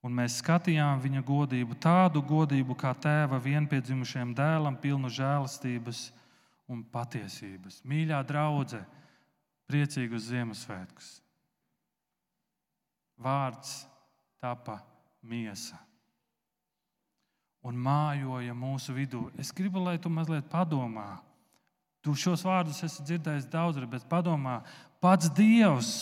Un 0.03 0.17
mēs 0.17 0.41
skatījām 0.41 1.03
viņa 1.03 1.23
godību, 1.27 1.77
tādu 1.79 2.23
godību 2.27 2.75
kā 2.79 2.91
tēva 2.99 3.39
vienpiedzimušajam 3.43 4.33
dēlam, 4.35 4.79
pilnu 4.83 5.13
žēlastības 5.13 6.09
un 6.73 6.83
patiesības. 6.83 7.83
Mīļā 7.87 8.25
draudzene, 8.27 8.89
priecīgus 9.71 10.33
Ziemassvētkus! 10.33 11.22
Vārds 13.23 13.83
tapa 14.43 14.81
miesa 15.23 15.79
un 17.63 17.79
mājoja 17.79 18.55
mūsu 18.59 18.95
vidū. 18.97 19.29
Es 19.39 19.53
gribu, 19.55 19.83
lai 19.83 19.97
tu 20.03 20.11
mazliet 20.11 20.49
padomā. 20.51 21.21
Tu 22.03 22.15
šos 22.19 22.43
vārdus 22.43 22.83
esi 22.83 23.05
dzirdējis 23.07 23.47
daudzreiz, 23.51 23.87
bet 23.91 24.09
padomā, 24.11 24.59
pats 24.99 25.31
Dievs, 25.31 25.93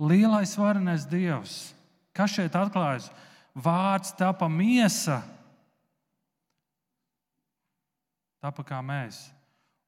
lielais 0.00 0.54
varenais 0.56 1.04
Dievs, 1.08 1.74
kas 2.16 2.32
šeit 2.32 2.56
atklājas? 2.56 3.10
Vārds 3.52 4.14
tapa 4.16 4.48
miesa, 4.48 5.20
tapa 8.40 8.64
kā 8.64 8.80
mēs, 8.84 9.26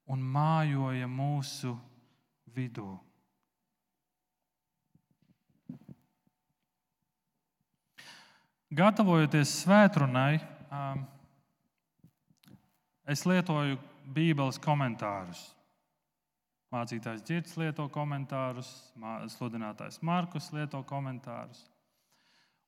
un 0.08 0.20
mājoja 0.20 1.08
mūsu 1.08 1.72
vidū. 2.52 2.92
Gatavojoties 8.68 9.62
svētdienai, 9.62 10.42
um, 10.68 10.98
es 13.08 13.22
lietoju 13.24 13.78
Bībeles 14.12 14.58
komentārus. 14.60 15.40
Mācītājs 16.68 17.22
Girts 17.24 17.56
lieto 17.56 17.86
komentārus, 17.88 18.68
sludinātājs 19.32 20.02
Markus 20.04 20.50
lieto 20.52 20.82
komentārus. 20.84 21.62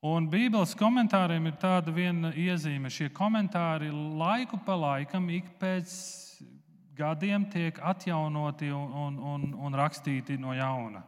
Un 0.00 0.30
Bībeles 0.32 0.72
komentāriem 0.80 1.50
ir 1.50 1.58
tāda 1.60 1.92
viena 1.92 2.32
iezīme. 2.32 2.88
Šie 2.88 3.10
komentāri 3.12 3.92
laiku 3.92 4.56
pa 4.64 4.78
laikam, 4.80 5.28
ik 5.28 5.52
pēc 5.60 5.92
gadiem, 6.96 7.44
tiek 7.52 7.76
atjaunoti 7.76 8.72
un, 8.72 8.88
un, 9.04 9.20
un, 9.34 9.48
un 9.68 9.76
rakstīti 9.76 10.40
no 10.40 10.56
jauna. 10.56 11.04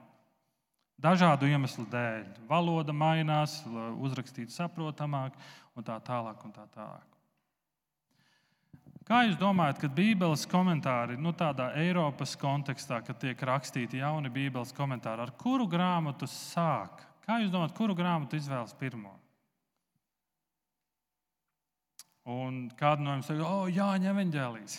Dažādu 1.02 1.48
iemeslu 1.50 1.82
dēļ. 1.90 2.26
Valoda 2.46 2.94
mainās, 2.94 3.56
uzrakstīta 3.98 4.54
saprotamāk, 4.54 5.34
un 5.74 5.86
tā 5.86 5.96
tālāk. 6.04 6.44
Un 6.46 6.54
tā 6.54 6.66
tālāk. 6.74 7.08
Kā 9.02 9.24
jūs 9.26 9.34
domājat, 9.40 9.80
kad 9.82 9.96
Bībeles 9.96 10.44
komentāri, 10.46 11.16
nu 11.18 11.32
tādā 11.34 11.72
Eiropas 11.80 12.36
kontekstā, 12.38 13.00
kad 13.02 13.18
tiek 13.18 13.40
rakstīti 13.48 13.98
jauni 13.98 14.30
Bībeles 14.30 14.70
komentāri, 14.76 15.26
ar 15.26 15.34
kuru 15.40 15.66
grāmatu 15.66 16.28
sāk? 16.30 17.02
Kā 17.26 17.40
jūs 17.42 17.50
domājat, 17.50 17.74
kuru 17.74 17.98
grāmatu 17.98 18.38
izvēlas 18.38 18.76
pirmo? 18.78 19.16
Un 22.30 22.68
kādu 22.78 23.02
no 23.02 23.16
jums 23.16 23.26
saka, 23.26 23.42
oh, 23.42 23.66
Jāņa 23.66 24.12
evanģēlijas. 24.14 24.78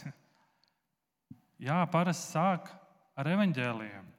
Jā, 1.68 1.84
parasti 1.92 2.32
sāk 2.32 2.72
ar 3.20 3.34
evanģēliem 3.36 4.13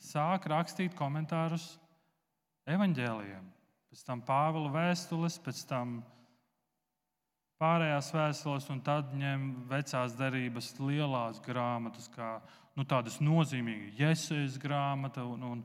sāk 0.00 0.48
rakstīt 0.50 0.96
komentārus 0.98 1.74
evaņģēliem, 2.70 3.44
pēc 3.90 4.06
tam 4.06 4.22
Pāvila 4.24 4.72
vēstules, 4.72 5.36
pēc 5.44 5.62
tam 5.68 6.00
pārējās 7.60 8.10
vēstules, 8.14 8.68
un 8.72 8.80
tad 8.84 9.12
ņem 9.16 9.46
vecās 9.68 10.16
derības 10.16 10.72
lielās 10.80 11.40
grāmatas, 11.44 12.08
kā 12.12 12.38
nu, 12.78 12.86
tādas 12.88 13.20
nozīmīgas, 13.20 13.96
Jēzus 14.00 14.58
grāmata 14.62 15.26
un, 15.28 15.42
un, 15.44 15.64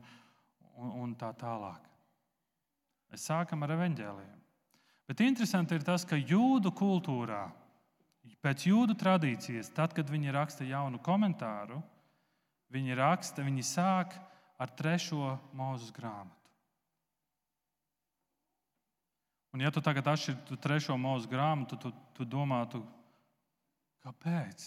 un, 0.76 0.94
un 1.02 1.14
tā 1.16 1.32
tālāk. 1.40 1.86
Mēs 3.12 3.28
sākam 3.30 3.64
ar 3.64 3.72
evaņģēliem. 3.78 4.34
Bet 5.06 5.22
interesanti 5.22 5.76
ir 5.78 5.84
tas, 5.86 6.04
ka 6.04 6.18
jūdu 6.18 6.72
kultūrā, 6.74 7.44
pēc 8.42 8.66
jūdu 8.66 8.96
tradīcijas, 8.98 9.70
tad, 9.72 9.94
kad 9.94 10.10
viņi 10.10 10.34
raksta 10.34 10.66
jaunu 10.66 10.98
komentāru, 11.02 11.78
viņi 12.72 12.96
raksta, 12.98 13.44
viņi 13.46 13.64
sāk 13.66 14.16
ar 14.58 14.72
trešo 14.72 15.36
mūzes 15.56 15.92
grāmatu. 15.94 16.36
Un, 19.56 19.62
ja 19.64 19.70
tu 19.72 19.80
tagad 19.80 20.04
atšķirtu 20.12 20.58
trešo 20.60 20.98
mūža 21.00 21.30
grāmatu, 21.30 21.78
tu, 21.80 21.88
tu 22.12 22.26
domātu, 22.28 22.82
kāpēc? 24.04 24.66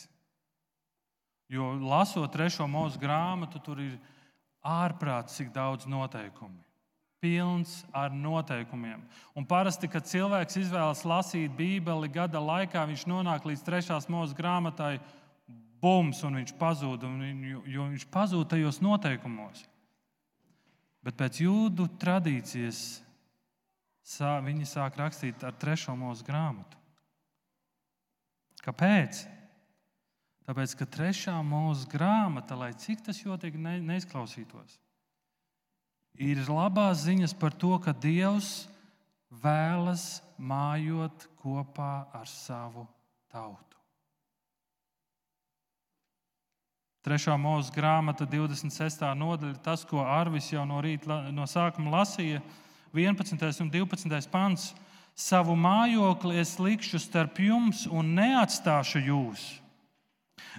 Jo 1.53 1.75
lasot 1.77 2.33
trešo 2.33 2.65
mūža 2.65 2.97
grāmatu, 2.97 3.61
tur 3.61 3.83
ir 3.83 3.99
ārprāts, 4.65 5.35
cik 5.37 5.51
daudz 5.53 5.85
noteikumu. 5.85 6.57
Pilns 7.21 7.83
ar 7.93 8.09
noteikumiem. 8.09 9.03
Un 9.37 9.45
parasti, 9.45 9.85
kad 9.91 10.09
cilvēks 10.09 10.57
izvēlas 10.63 11.05
lasīt 11.05 11.53
Bībeli 11.53 12.09
gada 12.09 12.41
laikā, 12.41 12.87
viņš 12.89 13.05
nonāk 13.11 13.45
līdz 13.45 13.61
trešās 13.67 14.09
mūža 14.09 14.33
grāmatai, 14.41 14.95
bums, 15.81 16.21
un 16.27 16.39
viņš 16.39 16.55
pazūd, 16.59 17.05
un 17.07 17.21
viņu, 17.23 17.63
viņš 17.65 18.07
pazūd 18.13 18.49
tajos 18.51 18.81
noteikumos. 18.83 19.63
Bet 21.05 21.15
pēc 21.19 21.39
jūdu 21.45 21.87
tradīcijas 21.99 22.99
sā, 24.03 24.37
viņi 24.43 24.67
sāk 24.67 24.99
rakstīt 24.99 25.43
ar 25.47 25.55
trešo 25.55 25.95
mūža 25.97 26.25
grāmatu. 26.27 26.79
Kāpēc? 28.65 29.23
Tāpēc, 30.49 30.73
ka 30.75 30.87
trešā 30.89 31.35
mūža 31.45 31.85
grāmata, 31.91 32.57
lai 32.57 32.71
cik 32.73 33.03
tas 33.05 33.21
jotīgi 33.21 33.61
ne, 33.61 33.77
neizklausītos, 33.85 34.79
ir 36.17 36.41
labās 36.49 37.05
ziņas 37.05 37.35
par 37.37 37.53
to, 37.53 37.75
ka 37.83 37.93
Dievs 37.93 38.65
vēlas 39.29 40.23
mājot 40.41 41.27
kopā 41.43 42.09
ar 42.17 42.27
savu 42.27 42.87
tautu. 43.29 43.68
Trešā 47.09 47.33
mūža 47.41 47.71
grāmata, 47.73 48.21
26. 48.29 48.99
nodaļa, 49.17 49.55
tas, 49.65 49.81
ko 49.81 50.03
Arvis 50.05 50.51
jau 50.51 50.61
no 50.69 50.77
rīta 50.77 51.23
no 51.33 51.47
sākuma 51.49 51.89
lasīja, 51.95 52.37
ir 52.37 52.99
11. 53.01 53.63
un 53.63 53.71
12. 53.73 54.27
pants. 54.29 54.67
Savu 55.17 55.55
mājokli 55.57 56.37
es 56.37 56.51
likšu 56.61 56.99
starp 57.01 57.39
jums 57.41 57.87
un 57.89 58.11
neatstāšu 58.13 59.01
jūs. 59.07 59.47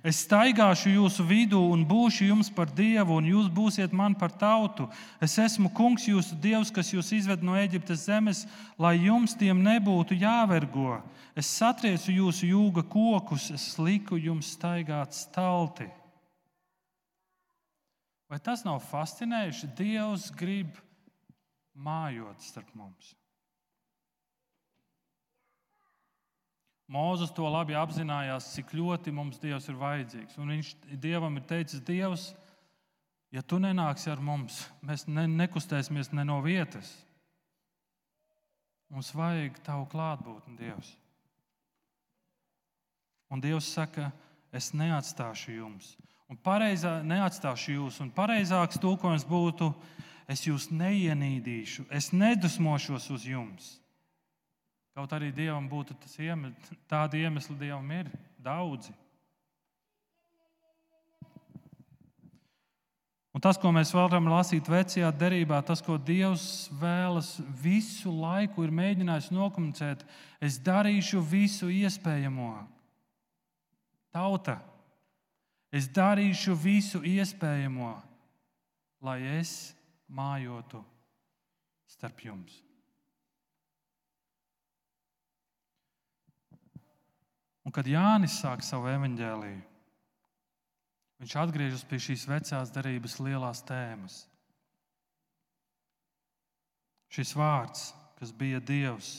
Es 0.03 0.25
staigāšu 0.25 0.91
jūsu 0.97 1.29
vidū 1.29 1.61
un 1.71 1.87
būšu 1.87 2.27
jums 2.33 2.51
par 2.51 2.75
dievu, 2.75 3.21
un 3.21 3.31
jūs 3.31 3.47
būsiet 3.47 3.95
man 3.95 4.19
par 4.19 4.35
tautu. 4.35 4.89
Es 5.23 5.39
esmu 5.39 5.71
kungs, 5.71 6.09
jūsu 6.11 6.35
dievs, 6.35 6.75
kas 6.75 6.91
jūs 6.91 7.13
izved 7.15 7.47
no 7.47 7.55
Eģiptes 7.63 8.09
zemes, 8.11 8.43
lai 8.75 8.97
jums 9.05 9.39
tiem 9.39 9.63
nebūtu 9.63 10.19
jāvergo. 10.19 10.99
Es 11.39 11.47
satriecu 11.47 12.11
jūsu 12.11 12.51
jūga 12.51 12.83
kokus, 12.91 13.53
es 13.55 13.71
liku 13.79 14.19
jums 14.19 14.51
staigāt 14.59 15.15
stalti. 15.15 15.87
Vai 18.31 18.39
tas 18.39 18.63
nav 18.63 18.79
fascinējoši? 18.87 19.73
Dievs 19.75 20.29
grib 20.39 20.77
mājot 21.75 22.45
starp 22.47 22.71
mums. 22.79 23.15
Mūzes 26.91 27.31
to 27.35 27.47
labi 27.47 27.77
apzinājās, 27.79 28.49
cik 28.57 28.73
ļoti 28.75 29.13
mums 29.15 29.39
Dievs 29.43 29.69
ir 29.71 29.77
vajadzīgs. 29.79 30.39
Un 30.43 30.55
viņš 30.55 30.71
Dievam 31.03 31.39
ir 31.39 31.45
teicis, 31.47 31.83
Dievs, 31.87 32.31
ja 33.31 33.43
tu 33.47 33.61
nenāksi 33.63 34.11
ar 34.11 34.23
mums, 34.23 34.65
mēs 34.83 35.07
ne, 35.07 35.29
nekustēsimies 35.31 36.11
ne 36.15 36.27
no 36.27 36.41
vietas. 36.43 36.91
Mums 38.91 39.13
vajag 39.15 39.59
tavu 39.67 39.87
klātbūtni, 39.91 40.57
Dievs. 40.59 40.91
Un 43.31 43.43
Dievs 43.43 43.71
saka, 43.71 44.11
es 44.51 44.73
neatstāšu 44.75 45.55
jums. 45.61 45.93
Un 46.31 46.39
pareizā, 46.39 47.01
neatstāšu 47.03 47.75
jūs. 47.75 47.99
Un 48.05 48.13
pareizāks 48.15 48.79
tulkojums 48.79 49.27
būtu, 49.27 49.73
es 50.31 50.45
jūs 50.47 50.69
neienīdīšu, 50.71 51.89
es 51.91 52.13
nedusmošos 52.15 53.11
uz 53.11 53.27
jums. 53.27 53.71
Kaut 54.95 55.13
arī 55.17 55.31
Dievam 55.35 55.67
būtu 55.71 55.97
tas 55.99 56.15
iemesls, 56.23 56.75
tādi 56.91 57.25
iemesli 57.25 57.57
Dievam 57.59 57.91
ir 57.95 58.11
daudzi. 58.39 58.95
Un 63.31 63.43
tas, 63.43 63.59
ko 63.59 63.71
mēs 63.71 63.93
varam 63.95 64.27
lasīt 64.27 64.67
vecajā 64.67 65.11
derībā, 65.15 65.61
tas, 65.67 65.83
ko 65.83 65.95
Dievs 65.99 66.69
vēlas 66.81 67.37
visu 67.63 68.11
laiku 68.11 68.67
ir 68.67 68.75
mēģinājis 68.75 69.31
nokomunicēt, 69.35 70.03
es 70.43 70.59
darīšu 70.63 71.23
visu 71.23 71.71
iespējamo. 71.71 72.57
Tauta, 74.11 74.59
es 75.71 75.89
darīšu 75.89 76.57
visu 76.59 77.03
iespējamo, 77.07 77.93
lai 79.07 79.21
es 79.39 79.73
mājotu 80.11 80.83
starp 81.91 82.25
jums. 82.27 82.59
Un 87.65 87.75
kad 87.75 87.87
Jānis 87.87 88.39
sāk 88.41 88.65
savu 88.67 88.89
evaņģēlīju, 88.91 89.61
viņš 91.21 91.35
atgriežas 91.43 91.85
pie 91.87 92.01
šīs 92.03 92.27
vecās 92.27 92.73
darības 92.75 93.19
lielās 93.21 93.61
tēmas. 93.69 94.25
Šis 97.11 97.35
vārds, 97.37 97.91
kas 98.19 98.33
bija 98.33 98.61
Dievs, 98.63 99.11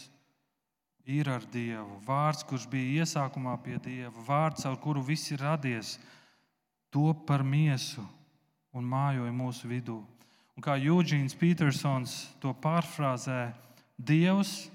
ir 1.06 1.30
ar 1.30 1.45
Dievu. 1.54 1.99
Vārds, 2.06 2.43
kurš 2.47 2.68
bija 2.72 3.04
iesākumā 3.04 3.58
pie 3.64 3.78
Dieva, 3.84 4.26
vārds, 4.28 4.66
ar 4.66 4.78
kuru 4.82 5.04
viss 5.06 5.32
ir 5.34 5.41
radies, 5.43 5.97
top 6.92 7.26
par 7.28 7.44
miesu 7.48 8.04
un 8.76 8.88
mājoja 8.88 9.32
mūsu 9.36 9.70
vidū. 9.72 10.00
Un 10.56 10.64
kā 10.64 10.76
Jūģīns 10.78 11.36
Petersons 11.39 12.16
to 12.44 12.52
pārfrāzē, 12.62 13.54
Dievs 14.02 14.68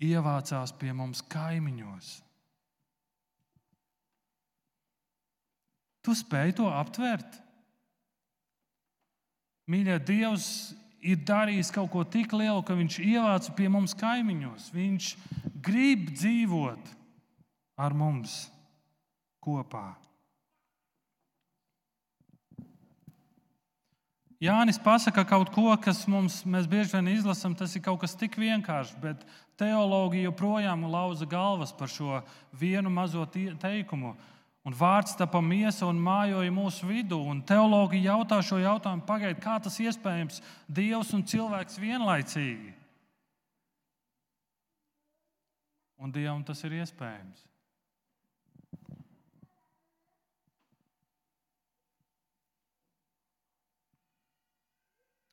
ievācās 0.00 0.72
pie 0.80 0.94
mums 0.96 1.20
kaimiņos. 1.30 2.10
Tu 6.00 6.16
spēj 6.16 6.54
to 6.56 6.68
aptvert? 6.72 7.38
Mīļie, 9.70 9.98
Dievs 10.02 10.46
ir 11.04 11.20
darījis 11.28 11.70
kaut 11.74 11.92
ko 11.92 12.04
tik 12.08 12.32
lielu, 12.34 12.62
ka 12.64 12.74
Viņš 12.78 12.98
ievāca 13.04 13.54
pie 13.56 13.68
mums 13.72 13.94
kaimiņos. 14.00 14.70
Viņš 14.74 15.10
grib 15.62 16.08
dzīvot 16.16 16.94
ar 17.80 17.96
mums 17.96 18.46
kopā. 19.44 19.92
Jānis 24.40 24.78
pasaka 24.80 25.20
kaut 25.28 25.50
ko, 25.52 25.68
kas 25.76 26.06
mums, 26.08 26.40
bieži 26.48 26.94
vien 26.94 27.10
izlasām, 27.12 27.52
tas 27.52 27.74
ir 27.76 27.82
kaut 27.84 28.00
kas 28.00 28.16
tik 28.16 28.38
vienkāršs, 28.40 28.94
bet 29.02 29.26
teologi 29.60 30.22
joprojām 30.24 30.86
lauza 30.88 31.28
galvas 31.28 31.74
par 31.76 31.92
šo 31.92 32.22
vienu 32.56 32.88
mazo 32.88 33.26
teikumu. 33.28 34.14
Un 34.64 34.76
vārds 34.76 35.12
tapa 35.16 35.40
miesa 35.44 35.86
un 35.88 36.00
mājoja 36.00 36.52
mūsu 36.52 36.88
vidū. 36.88 37.18
Un 37.32 37.40
teologi 37.44 38.00
jautā 38.04 38.40
šo 38.44 38.58
jautājumu, 38.60 39.06
pagaidiet, 39.08 39.40
kā 39.44 39.56
tas 39.60 39.76
iespējams 39.80 40.40
Dievs 40.68 41.12
un 41.16 41.24
cilvēks 41.24 41.80
vienlaicīgi. 41.80 42.74
Un 46.00 46.12
Dievam 46.12 46.44
tas 46.44 46.60
ir 46.64 46.80
iespējams. 46.80 47.49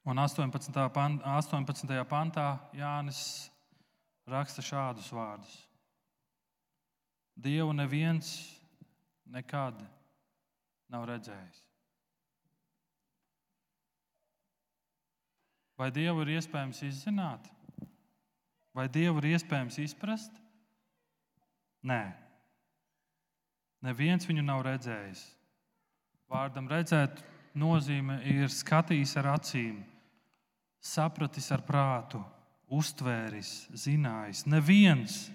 Un 0.07 0.17
18. 0.17 0.71
Pant, 0.95 1.19
18. 1.19 2.05
pantā 2.07 2.45
Jānis 2.71 3.49
raksta 4.23 4.63
šādus 4.63 5.09
vārdus: 5.11 5.55
Dievu 7.35 7.73
neviens 7.75 8.29
nekad 9.27 9.81
nav 10.87 11.03
redzējis. 11.09 11.59
Vai 15.75 15.89
Dievu 15.91 16.23
ir 16.23 16.31
iespējams 16.37 16.79
izzināt? 16.87 17.51
Vai 18.71 18.87
Dievu 18.87 19.19
ir 19.19 19.33
iespējams 19.33 19.81
izprast? 19.83 20.39
Nē. 21.83 21.99
Neviens 23.83 24.23
viņu 24.31 24.47
nav 24.47 24.63
redzējis. 24.71 25.27
Vārdam 26.31 26.71
redzēt 26.71 27.19
nozīme 27.59 28.21
ir 28.23 28.47
skatījis 28.55 29.17
ar 29.19 29.33
acīm 29.35 29.83
sapratis 30.83 31.51
ar 31.51 31.63
prātu, 31.65 32.21
uztvēris, 32.67 33.67
zinājis. 33.73 34.45
Neviens, 34.49 35.25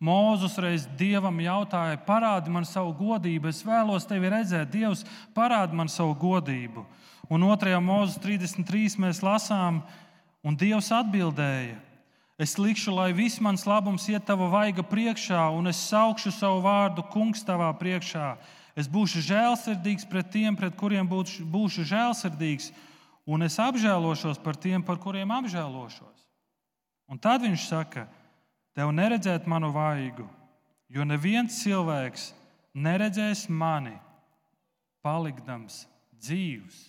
Mūzus 0.00 0.54
reiz 0.56 0.86
dievam 0.96 1.36
jautāja, 1.44 1.98
parādi 2.06 2.48
man 2.48 2.64
savu 2.64 2.94
godību, 2.96 3.50
es 3.52 3.60
vēlos 3.60 4.06
tevi 4.08 4.30
redzēt, 4.32 4.70
Dievs, 4.72 5.02
parādi 5.36 5.76
man 5.76 5.92
savu 5.92 6.14
godību. 6.16 6.86
Un 7.28 7.44
2. 7.44 7.74
mūzes 7.84 8.16
33. 8.22 8.96
mēs 8.96 9.20
lasām, 9.20 9.82
un 10.40 10.56
Dievs 10.56 10.88
atbildēja: 10.96 11.76
Es 12.40 12.56
likšu, 12.56 12.94
lai 12.96 13.10
viss 13.12 13.42
mans 13.44 13.66
labums 13.68 14.08
iet 14.08 14.24
tava 14.24 14.48
vaiga 14.48 14.80
priekšā, 14.80 15.42
un 15.52 15.68
es 15.68 15.82
saukšu 15.90 16.32
savu 16.32 16.62
vārdu 16.64 17.04
kungs 17.12 17.44
tavā 17.44 17.68
priekšā. 17.76 18.38
Es 18.72 18.88
būšu 18.88 19.20
žēlsirdīgs 19.26 20.08
pret 20.08 20.32
tiem, 20.32 20.56
pret 20.56 20.72
kuriem 20.80 21.04
būšu, 21.04 21.44
būšu 21.44 21.84
žēlsirdīgs, 21.92 22.70
un 23.30 23.46
es 23.46 23.58
apžēlošos 23.62 24.40
par 24.42 24.58
tiem, 24.58 24.82
par 24.82 24.98
kuriem 24.98 25.30
apžēlošos. 25.30 26.26
Un 27.10 27.18
tad 27.18 27.42
viņš 27.46 27.66
saka, 27.70 28.06
tev 28.74 28.90
neredzēt 28.94 29.46
manu 29.50 29.70
vaigu, 29.74 30.26
jo 30.90 31.06
neviens 31.06 31.62
cilvēks 31.62 32.30
neredzēs 32.74 33.48
mani 33.50 33.96
palikdams 35.02 35.84
dzīvs. 36.20 36.80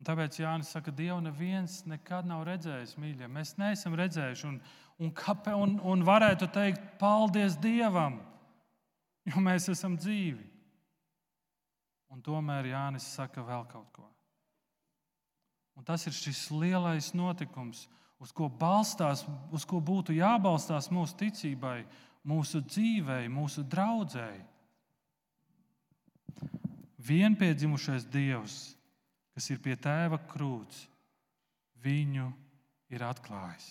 Un 0.00 0.08
tāpēc 0.08 0.38
Jānis 0.40 0.70
saka, 0.72 0.92
Dievu 0.96 1.18
neviens 1.20 1.82
nekad 1.84 2.24
nav 2.24 2.46
redzējis, 2.48 2.96
mīļie. 2.96 3.26
Mēs 3.28 3.58
neesam 3.60 3.92
redzējuši. 4.00 4.46
Un, 4.48 4.54
un, 5.04 5.10
un, 5.60 5.74
un 5.92 6.04
varētu 6.08 6.48
teikt, 6.54 6.86
paldies 7.00 7.58
Dievam, 7.60 8.16
jo 9.28 9.42
mēs 9.42 9.68
esam 9.72 9.96
dzīvi. 9.98 10.46
Un 12.10 12.22
tomēr 12.26 12.72
Jānis 12.72 13.06
saka 13.14 13.44
vēl 13.46 13.66
kaut 13.70 13.90
ko. 13.94 14.06
Un 15.78 15.86
tas 15.86 16.02
ir 16.08 16.16
šis 16.16 16.48
lielais 16.52 17.12
notikums, 17.16 17.86
uz 18.20 18.32
ko, 18.36 18.50
balstās, 18.50 19.22
uz 19.54 19.64
ko 19.64 19.78
būtu 19.80 20.16
jābalstās 20.16 20.90
mūsu 20.92 21.16
ticībai, 21.22 21.84
mūsu 22.26 22.60
dzīvei, 22.66 23.30
mūsu 23.32 23.64
draudzēji. 23.64 24.42
Vienpiedzimušais 27.00 28.04
Dievs 28.12 28.58
kas 29.40 29.46
ir 29.54 29.60
pie 29.64 29.72
tēva 29.72 30.18
krūts, 30.28 30.82
viņu 31.80 32.26
ir 32.92 33.04
atklājis. 33.06 33.70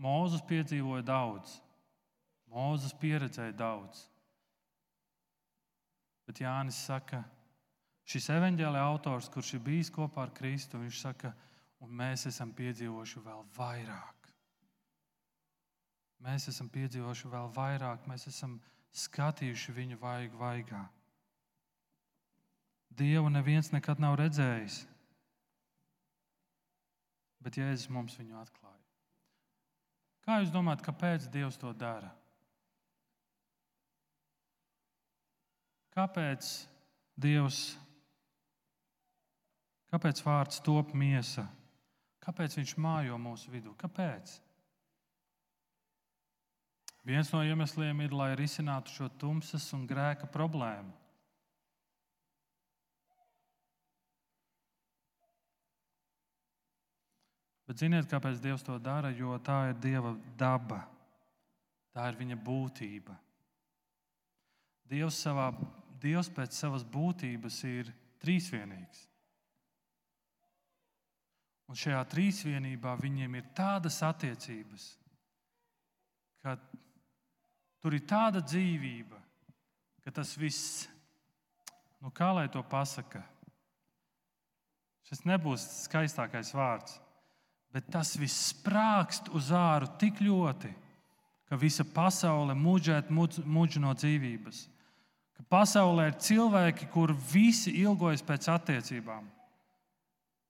Mūzes 0.00 0.44
piedzīvoja 0.48 1.04
daudz, 1.04 1.58
Mūzes 2.50 2.94
pieredzēja 2.98 3.52
daudz. 3.54 4.06
Bet 6.26 6.40
Jānis 6.42 6.78
saka, 6.86 7.20
šis 8.08 8.30
evanģēlīja 8.34 8.86
autors, 8.86 9.28
kurš 9.30 9.54
ir 9.58 9.62
bijis 9.66 9.90
kopā 9.94 10.24
ar 10.24 10.32
Kristu, 10.34 10.80
viņš 10.80 11.02
saka, 11.04 11.34
un 11.84 11.92
mēs 12.00 12.26
esam 12.30 12.52
piedzīvojuši 12.56 13.22
vēl 13.26 13.44
vairāk. 13.56 14.30
Mēs 16.20 16.48
esam 16.52 16.68
piedzīvojuši 16.72 17.30
vēl 17.32 17.52
vairāk, 17.56 18.08
mēs 18.10 18.26
esam 18.28 18.58
skatījuši 18.92 19.76
viņu 19.76 20.00
vaigu 20.00 20.40
vaigā. 20.40 20.82
Dievu 22.90 23.30
neviens 23.32 23.70
nekad 23.72 24.02
nav 24.02 24.18
redzējis, 24.20 24.82
bet 27.40 27.56
Jēzus 27.56 27.88
mums 27.94 28.18
viņu 28.20 28.36
atklāja. 28.42 28.69
Kā 30.24 30.40
jūs 30.40 30.52
domājat, 30.52 30.84
kāpēc 30.84 31.28
Dievs 31.32 31.58
to 31.60 31.72
dara? 31.76 32.10
Kāpēc 35.96 36.50
Dievs, 37.20 37.62
kāpēc 39.90 40.22
vārds 40.24 40.62
top 40.64 40.94
miesa? 40.94 41.48
Kāpēc 42.20 42.58
viņš 42.60 42.76
mājo 42.78 43.16
mūsu 43.18 43.50
vidū? 43.50 43.72
Kāpēc? 43.80 44.36
Viens 47.08 47.30
no 47.32 47.40
iemesliem 47.42 48.04
ir, 48.04 48.12
lai 48.12 48.34
risinātu 48.36 48.92
šo 48.92 49.08
tumsas 49.18 49.70
un 49.72 49.86
grēka 49.88 50.28
problēmu. 50.30 50.92
Bet 57.70 57.84
ziniet, 57.84 58.08
kāpēc 58.10 58.40
Dievs 58.42 58.66
to 58.66 58.74
dara? 58.82 59.12
Jo 59.14 59.36
tā 59.38 59.70
ir 59.70 59.78
Dieva 59.78 60.10
daba, 60.38 60.80
tā 61.94 62.08
ir 62.10 62.18
viņa 62.18 62.38
būtība. 62.42 63.14
Dievs, 64.90 65.20
savā, 65.22 65.52
Dievs 66.02 66.32
pēc 66.34 66.56
savas 66.56 66.82
būtības 66.82 67.60
ir 67.70 67.92
trīsvienīgs. 68.24 69.06
Un 71.70 71.78
šajā 71.78 72.02
trīsvienībā 72.10 72.96
viņiem 72.98 73.38
ir 73.38 73.52
tādas 73.54 74.00
attiecības, 74.02 74.88
ka 76.42 76.56
Tur 77.80 77.96
ir 77.96 78.04
tāda 78.04 78.42
dzīvība, 78.44 79.18
ka 80.04 80.12
tas 80.12 80.34
viss, 80.36 80.84
nu 82.04 82.12
kā 82.12 82.28
lai 82.36 82.46
to 82.52 82.60
pasaka, 82.68 83.22
šis 85.08 85.24
nebūs 85.28 85.64
skaistākais 85.86 86.52
vārds, 86.56 86.98
bet 87.74 87.86
tas 87.92 88.16
viss 88.18 88.50
sprākst 88.50 89.30
uz 89.36 89.50
āru 89.54 89.88
tik 90.00 90.20
ļoti, 90.22 90.70
ka 91.50 91.58
visa 91.58 91.84
pasaule 91.86 92.54
muģēt 92.54 93.10
muģ 93.10 93.78
no 93.82 93.94
dzīvības. 93.94 94.62
Ka 95.38 95.46
pasaulē 95.56 96.10
ir 96.10 96.18
cilvēki, 96.22 96.90
kur 96.92 97.14
visi 97.32 97.74
ilgojas 97.82 98.22
pēc 98.26 98.50
attiecībām. 98.52 99.26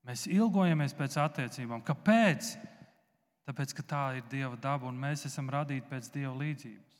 Mēs 0.08 0.26
ilgojamies 0.26 0.96
pēc 0.96 1.16
attiecībām. 1.20 1.84
Kāpēc? 1.84 2.54
Tāpēc, 3.48 3.74
ka 3.76 3.82
tā 3.82 4.04
ir 4.18 4.24
Dieva 4.30 4.56
daba 4.60 4.88
un 4.88 4.98
mēs 5.00 5.26
esam 5.28 5.48
radīti 5.52 5.88
pēc 5.90 6.08
Dieva 6.14 6.32
līdzības. 6.38 6.96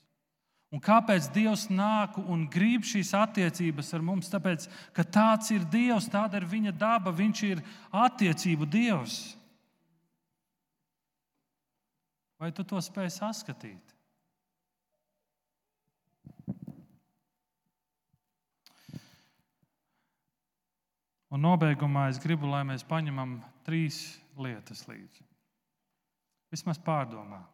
Un 0.71 0.79
kāpēc 0.83 1.27
Dievs 1.35 1.65
nāk 1.73 2.15
un 2.21 2.45
grib 2.51 2.85
šīs 2.87 3.11
attiecības 3.19 3.91
ar 3.97 4.05
mums? 4.07 4.31
Tāpēc, 4.31 4.69
ka 4.95 5.03
tāds 5.03 5.51
ir 5.51 5.65
Dievs, 5.67 6.07
tāda 6.11 6.39
ir 6.39 6.47
viņa 6.47 6.73
daba, 6.79 7.11
viņš 7.11 7.43
ir 7.49 7.63
attiecību 7.91 8.69
Dievs. 8.71 9.19
Vai 12.41 12.49
tu 12.57 12.65
to 12.65 12.81
spēj 12.81 13.11
saskatīt? 13.19 13.91
Un 21.31 21.45
nobeigumā 21.45 22.09
es 22.11 22.19
gribu, 22.19 22.49
lai 22.51 22.63
mēs 22.67 22.83
paņemam 22.89 23.37
trīs 23.67 24.01
lietas 24.41 24.87
līdzi. 24.89 25.27
Vismaz 26.51 26.81
pārdomā. 26.83 27.45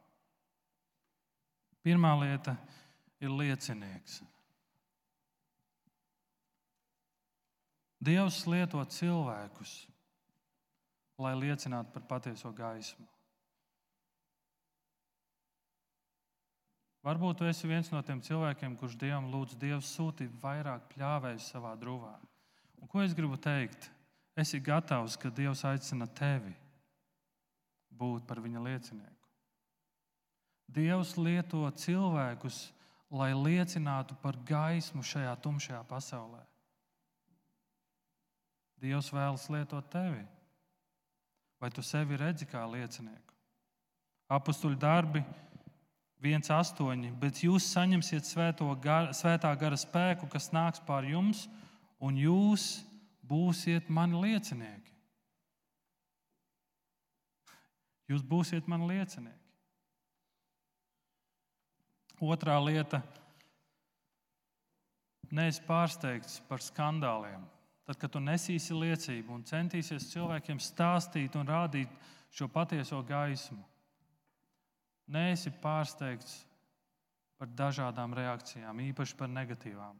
Pirmā 1.85 2.15
lieta 2.23 2.55
ir 3.21 3.35
liecinieks. 3.35 4.23
Dievs 8.07 8.41
lieto 8.47 8.81
cilvēkus, 8.97 9.75
lai 11.19 11.35
liecinātu 11.37 11.93
par 11.93 12.07
patieso 12.15 12.55
gaismu. 12.55 13.16
Varbūt 17.07 17.39
tu 17.39 17.47
esi 17.47 17.69
viens 17.71 17.87
no 17.93 18.01
tiem 18.03 18.19
cilvēkiem, 18.19 18.73
kurš 18.81 18.97
Dievam 18.99 19.29
lūdz, 19.31 19.55
Dievs 19.61 19.93
sūti 19.95 20.27
vairāk 20.43 20.89
pļāvēju 20.91 21.43
savā 21.45 21.77
drūvā. 21.79 22.17
Un 22.83 22.91
ko 22.91 23.05
es 23.05 23.15
gribu 23.15 23.39
teikt? 23.39 23.87
Esi 24.37 24.59
gatavs, 24.59 25.15
ka 25.15 25.31
Dievs 25.31 25.63
aicina 25.65 26.09
tevi 26.11 26.51
būt 27.95 28.27
par 28.27 28.43
viņa 28.43 28.65
liecinieku. 28.65 29.31
Dievs 30.67 31.15
lieto 31.17 31.63
cilvēkus, 31.79 32.59
lai 33.15 33.31
liecinātu 33.39 34.19
par 34.19 34.37
gaismu 34.49 35.07
šajā 35.07 35.37
tumšajā 35.47 35.85
pasaulē. 35.87 36.43
Dievs 38.83 39.13
vēlas 39.15 39.47
lietot 39.49 39.87
tevi. 39.95 40.27
Vai 41.63 41.71
tu 41.71 41.87
sevi 41.87 42.19
redzi 42.19 42.51
kā 42.51 42.67
liecinieku? 42.69 43.33
Apostūļu 44.27 44.77
darbi 44.83 45.23
1,8. 46.25 47.11
Bet 47.21 47.43
jūs 47.45 47.67
saņemsiet 47.73 48.29
gar, 48.83 49.13
svētā 49.13 49.53
gara 49.59 49.77
spēku, 49.77 50.29
kas 50.33 50.51
nāks 50.53 50.81
pār 50.87 51.05
jums, 51.05 51.47
un 52.01 52.17
jūs 52.17 52.85
būsiet 53.27 53.89
mani 53.89 54.21
liecinieki. 54.23 54.95
Jūs 58.09 58.23
būsiet 58.23 58.69
mani 58.71 58.87
liecinieki. 58.93 59.43
Otrā 62.23 62.57
lieta- 62.65 63.03
neesi 65.37 65.61
pārsteigts 65.67 66.41
par 66.49 66.59
skandāliem. 66.59 67.45
Tad, 67.87 67.99
kad 67.99 68.11
tu 68.11 68.19
nesīsi 68.19 68.75
liecību 68.75 69.31
un 69.31 69.45
centīsies 69.45 70.09
cilvēkiem 70.11 70.59
stāstīt 70.59 71.37
un 71.37 71.47
rādīt 71.47 71.89
šo 72.31 72.49
patieso 72.49 73.03
gaismu, 73.03 73.63
neesi 75.07 75.53
pārsteigts 75.63 76.41
par 77.37 77.51
dažādām 77.53 78.15
reakcijām, 78.17 78.81
īpaši 78.91 79.17
par 79.17 79.31
negatīvām. 79.31 79.99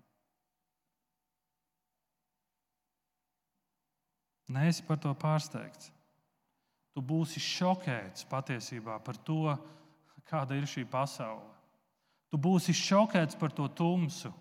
Nē, 4.55 4.69
esi 4.71 4.85
par 4.87 4.99
to 5.03 5.11
pārsteigts. 5.19 5.91
Tu 6.95 7.03
būsi 7.05 7.43
šokēts 7.43 8.25
patiesībā 8.31 8.97
par 9.05 9.19
to, 9.27 9.53
kāda 10.27 10.57
ir 10.57 10.69
šī 10.71 10.87
pasaule. 10.89 11.51
Tu 12.31 12.39
būsi 12.41 12.75
šokēts 12.75 13.39
par 13.39 13.53
to 13.55 13.67
tumsu. 13.69 14.33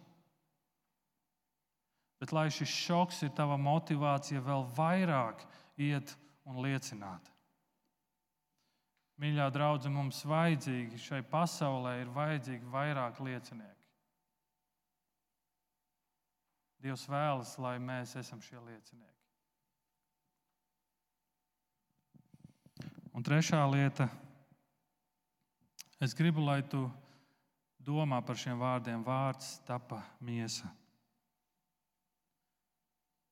Bet 2.21 2.31
lai 2.31 2.47
šis 2.53 2.71
šoks 2.71 3.25
ir 3.27 3.33
tava 3.35 3.57
motivācija 3.59 4.41
vēl 4.45 4.63
vairāk 4.77 5.43
iet 5.81 6.15
un 6.47 6.61
liecināt. 6.63 7.34
Mīļā 9.21 9.47
draudzene, 9.55 9.95
mums 9.95 10.25
vajadzīgi 10.27 10.99
šai 10.99 11.21
pasaulē 11.31 12.01
ir 12.01 12.11
vajadzīgi 12.11 12.67
vairāk 12.71 13.21
liecinieki. 13.23 13.85
Dievs 16.83 17.05
vēlas, 17.09 17.55
lai 17.63 17.77
mēs 17.79 18.17
esam 18.19 18.43
šie 18.43 18.59
liecinieki. 18.59 19.13
Un 23.15 23.23
trešā 23.23 23.61
lieta, 23.71 24.09
es 26.03 26.13
gribu, 26.13 26.43
lai 26.43 26.59
tu 26.67 26.83
domā 27.79 28.19
par 28.25 28.35
šiem 28.35 28.59
vārdiem. 28.59 29.05
Vārds 29.07 29.55
tapa 29.65 30.01
miesa. 30.19 30.67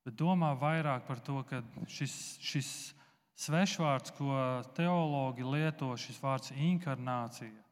Bet 0.07 0.15
domā 0.19 0.53
vairāk 0.59 1.03
par 1.07 1.19
to, 1.23 1.41
ka 1.47 1.59
šis, 1.91 2.15
šis 2.43 2.69
svešvārds, 3.39 4.13
ko 4.17 4.33
teologi 4.77 5.45
lieto, 5.45 5.91
šis 5.97 6.19
vārds 6.21 6.53
inkarnācija, 6.53 7.63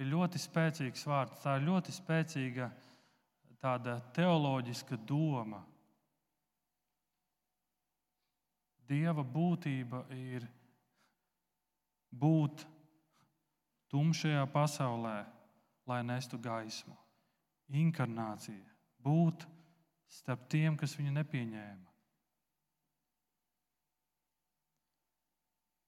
ir 0.00 0.10
ļoti 0.12 0.40
spēcīgs 0.40 1.06
vārds. 1.08 1.40
Tā 1.42 1.56
ir 1.58 1.66
ļoti 1.68 1.94
spēcīga 1.96 2.70
tāda 3.62 3.98
teoloģiska 4.16 4.98
doma. 5.08 5.62
Dieva 8.86 9.24
būtība 9.26 10.04
ir 10.14 10.46
būt 12.14 12.62
tumšajā 13.90 14.44
pasaulē, 14.52 15.18
lai 15.86 16.00
nestu 16.06 16.38
gaismu. 16.38 16.94
Inkarnācija, 17.66 18.62
būt 19.02 19.42
starp 20.12 20.46
tiem, 20.52 20.76
kas 20.78 20.94
viņu 20.98 21.16
nepieņēma. 21.16 21.85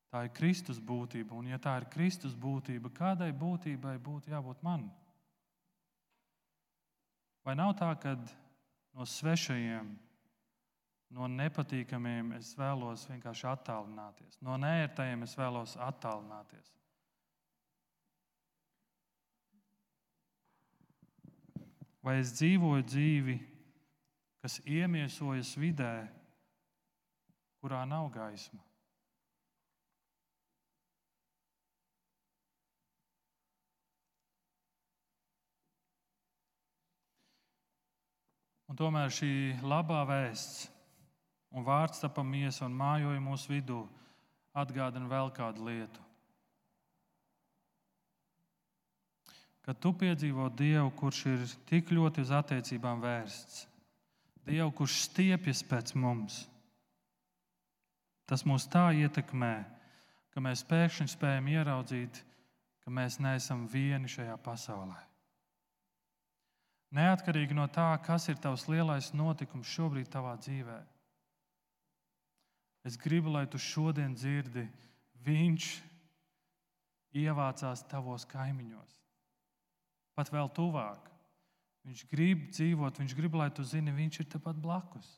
Tā 0.09 0.25
ir 0.25 0.33
Kristus 0.33 0.79
būtība, 0.81 1.37
un 1.37 1.51
ja 1.51 1.59
tā 1.61 1.77
ir 1.81 1.89
Kristus 1.93 2.33
būtība, 2.33 2.91
kādai 2.97 3.29
būtībai 3.37 3.99
būtu 4.01 4.33
jābūt 4.33 4.63
man? 4.65 4.87
Vai 7.45 7.55
nav 7.59 7.75
tā, 7.77 7.91
ka 8.01 8.17
no 8.97 9.05
svešajiem 9.05 9.97
No 11.09 11.25
nepatīkamiem 11.33 12.35
es 12.37 12.51
vēlos 12.59 13.07
vienkārši 13.09 13.47
attālināties. 13.49 14.37
No 14.45 14.59
nērtajiem 14.61 15.25
es 15.25 15.33
vēlos 15.39 15.77
attālināties. 15.81 16.75
Vai 22.05 22.19
es 22.21 22.33
dzīvoju 22.37 22.85
dzīvi, 22.85 23.39
kas 24.45 24.61
iemiesojas 24.69 25.57
vidē, 25.61 25.95
kurā 27.61 27.83
nav 27.89 28.13
gaisma? 28.15 28.68
Un 38.69 38.77
tomēr 38.77 39.12
šī 39.12 39.31
labā 39.64 40.03
vēsts 40.09 40.66
un 41.57 41.64
vārds 41.64 42.03
tapa 42.03 42.25
miesa 42.25 42.66
un 42.66 42.77
mājoja 42.77 43.23
mūsu 43.25 43.55
vidū, 43.55 43.81
atgādina 44.53 45.09
vēl 45.09 45.33
kādu 45.37 45.64
lietu. 45.69 46.05
Kad 49.64 49.81
tu 49.85 49.93
piedzīvo 50.01 50.49
Dievu, 50.57 50.89
kurš 50.97 51.25
ir 51.29 51.43
tik 51.69 51.91
ļoti 51.93 52.25
uz 52.25 52.31
attiecībām 52.33 53.03
vērsts, 53.05 53.66
Dievu, 54.49 54.71
kurš 54.81 55.03
stiepjas 55.09 55.61
pēc 55.69 55.93
mums, 55.97 56.47
tas 58.29 58.45
mūs 58.49 58.69
tā 58.73 58.87
ietekmē, 58.97 59.55
ka 60.33 60.45
mēs 60.45 60.64
pēkšņi 60.69 61.12
spējam 61.12 61.53
ieraudzīt, 61.53 62.23
ka 62.85 62.93
mēs 62.93 63.21
neesam 63.21 63.66
vieni 63.69 64.09
šajā 64.09 64.37
pasaulē. 64.45 65.08
Neatkarīgi 66.95 67.57
no 67.57 67.66
tā, 67.68 67.91
kas 68.05 68.30
ir 68.32 68.39
tavs 68.41 68.64
lielais 68.70 69.12
notikums 69.12 69.68
šobrīd 69.68 70.09
tavā 70.12 70.36
dzīvēm 70.41 70.86
Es 72.89 72.97
gribu, 72.97 73.28
lai 73.28 73.45
tu 73.45 73.59
šodien 73.61 74.14
dzirdi, 74.16 74.64
viņš 75.26 75.66
ievācās 77.18 77.82
tavos 77.91 78.24
kaimiņos, 78.30 78.95
pat 80.16 80.30
vēl 80.32 80.49
tuvāk. 80.57 81.11
Viņš 81.84 82.05
grib 82.11 82.49
dzīvot, 82.53 83.01
viņš 83.01 83.14
grib, 83.16 83.36
lai 83.39 83.49
tu 83.55 83.64
zini, 83.64 83.93
viņš 83.95 84.20
ir 84.22 84.28
tepat 84.32 84.57
blakus. 84.61 85.09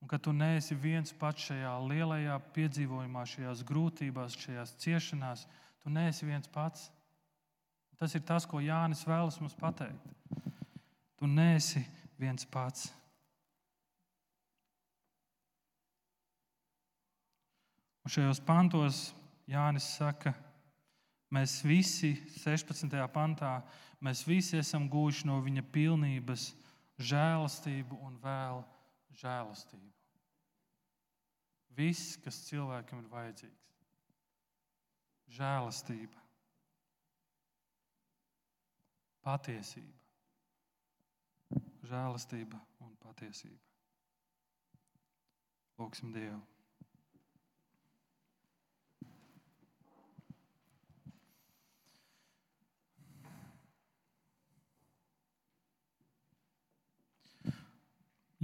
Un 0.00 0.08
ka 0.08 0.18
tu 0.20 0.32
neesi 0.36 0.76
viens 0.76 1.12
pats 1.16 1.48
šajā 1.48 1.72
lielajā 1.88 2.36
piedzīvojumā, 2.56 3.24
šajās 3.28 3.62
grūtībās, 3.68 4.36
šajās 4.36 4.74
ciešanās, 4.80 5.46
tu 5.84 5.92
neesi 5.92 6.28
viens 6.28 6.48
pats. 6.52 6.90
Tas 7.96 8.12
ir 8.14 8.24
tas, 8.28 8.44
ko 8.44 8.60
Jānis 8.60 9.06
vēlas 9.08 9.38
mums 9.40 9.56
pateikt. 9.56 10.12
Tu 11.16 11.28
neesi 11.28 11.80
viens 12.20 12.44
pats. 12.44 12.90
Un 18.04 18.12
šajos 18.12 18.42
pantos 18.44 19.00
Jānis 19.50 19.86
saka, 19.96 20.34
mēs 21.32 21.56
visi, 21.66 22.12
16. 22.44 22.92
pantā, 23.14 23.56
mēs 24.04 24.22
visi 24.28 24.60
esam 24.60 24.86
gūši 24.92 25.26
no 25.26 25.40
viņa 25.42 25.64
pilnības 25.72 26.50
žēlastību 27.00 27.98
un 28.06 28.20
vēl 28.22 28.60
žēlastību. 29.22 29.90
Viss, 31.76 32.14
kas 32.22 32.44
cilvēkam 32.46 33.02
ir 33.02 33.10
vajadzīgs, 33.12 33.66
žēlastība, 35.36 36.25
patiesība, 39.26 39.96
žēlastība 41.90 42.60
un 42.86 42.92
patiesība. 43.02 43.58
Lūksim 45.80 46.14
Dievu! 46.14 46.38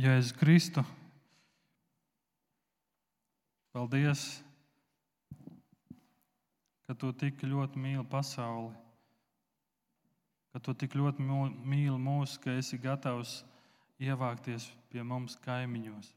Jēzus 0.02 0.32
Kristu. 0.34 0.82
Paldies, 3.72 4.22
ka 6.88 6.96
tu 6.98 7.12
tik 7.16 7.44
ļoti 7.46 7.80
mīli 7.80 8.04
pasauli, 8.10 8.72
ka 10.52 10.60
tu 10.60 10.74
tik 10.76 10.96
ļoti 10.98 11.24
mīli 11.24 11.98
mūs, 11.98 12.36
ka 12.40 12.58
esi 12.60 12.78
gatavs 12.80 13.40
ievākties 14.02 14.68
pie 14.92 15.02
mums 15.02 15.38
kaimiņos. 15.44 16.10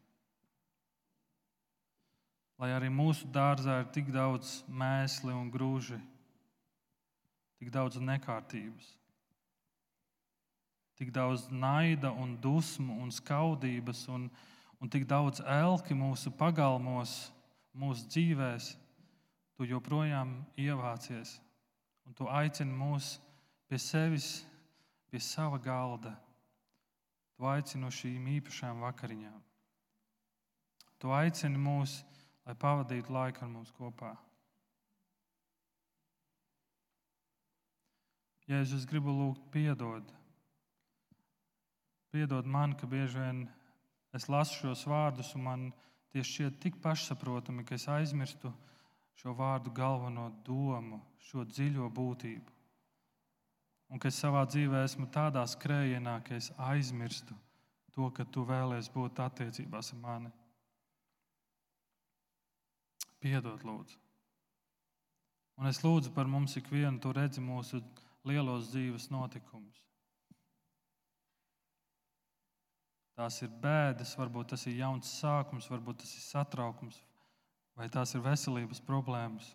Lai 2.59 2.71
arī 2.71 2.91
mūsu 2.91 3.27
dārzā 3.35 3.81
ir 3.83 3.89
tik 3.95 4.11
daudz 4.15 4.61
mēsli 4.67 5.33
un 5.35 5.49
grūži, 5.51 5.97
tik 7.59 7.71
daudz 7.71 7.99
nekārtības 7.99 8.93
tik 10.95 11.11
daudz 11.11 11.47
naida, 11.51 12.11
un 12.11 12.37
dusmu 12.39 13.01
un 13.03 13.11
skaudības, 13.11 14.07
un, 14.07 14.29
un 14.79 14.91
tik 14.91 15.03
daudz 15.07 15.41
elki 15.43 15.95
mūsu 15.95 16.31
pagalmos, 16.31 17.33
mūsu 17.75 18.07
dzīvēs, 18.07 18.71
tu 19.55 19.67
joprojām 19.67 20.37
ievācies 20.59 21.37
un 22.05 22.15
tu 22.15 22.27
aicini 22.31 22.75
mūs 22.75 23.15
pie 23.67 23.79
sevis, 23.81 24.45
pie 25.09 25.19
sava 25.19 25.59
galda. 25.61 26.15
Tu 27.35 27.47
aicini 27.51 27.89
uz 27.89 27.97
šīm 27.99 28.27
īpašām 28.37 28.83
vakariņām. 28.85 29.39
Tu 30.99 31.11
aicini 31.11 31.59
mūs, 31.59 31.97
lai 32.47 32.55
pavadītu 32.55 33.11
laiku 33.11 33.43
ar 33.43 33.51
mums 33.51 33.73
kopā. 33.75 34.13
Ja 38.47 38.61
es 38.61 38.85
gribu 38.87 39.11
lūgt, 39.11 39.49
piedod, 39.51 40.13
Piedod 42.15 42.45
man, 42.47 42.71
ka 42.79 42.87
bieži 42.87 43.19
vien 43.19 43.39
es 44.15 44.29
lasu 44.31 44.53
šos 44.55 44.85
vārdus, 44.87 45.33
un 45.35 45.41
man 45.43 45.63
tie 46.13 46.21
šķiet 46.23 46.61
tik 46.63 46.77
pašsaprotami, 46.79 47.65
ka 47.67 47.75
es 47.75 47.89
aizmirstu 47.91 48.53
šo 49.19 49.33
vārdu 49.35 49.73
galveno 49.75 50.29
domu, 50.47 51.01
šo 51.27 51.43
dziļo 51.43 51.89
būtību. 51.97 52.54
Un 53.93 54.01
ka 54.01 54.09
es 54.09 54.17
savā 54.19 54.41
dzīvē 54.49 54.81
esmu 54.85 55.07
tādā 55.13 55.43
skrējienā, 55.47 56.17
ka 56.25 56.35
es 56.39 56.49
aizmirstu 56.57 57.35
to, 57.95 58.09
ka 58.11 58.25
tu 58.25 58.43
vēlēsies 58.47 58.91
būt 58.93 59.21
attiecībās 59.23 59.93
ar 59.93 60.01
mani. 60.01 60.31
Piedod, 63.23 63.63
lūdzu. 63.65 64.01
Un 65.55 65.69
es 65.69 65.79
lūdzu 65.85 66.11
par 66.13 66.27
mums 66.27 66.57
ikvienu, 66.59 66.99
tu 66.99 67.13
redzi 67.15 67.41
mūsu 67.41 67.79
lielos 68.27 68.71
dzīves 68.73 69.07
notikumus. 69.13 69.79
Tās 73.15 73.37
ir 73.45 73.51
bēdas, 73.63 74.11
varbūt 74.19 74.51
tas 74.51 74.65
ir 74.67 74.75
jauns 74.81 75.13
sākums, 75.21 75.69
varbūt 75.71 76.01
tas 76.03 76.11
ir 76.17 76.23
satraukums, 76.25 76.97
vai 77.79 77.87
tās 77.87 78.11
ir 78.11 78.25
veselības 78.25 78.81
problēmas. 78.83 79.53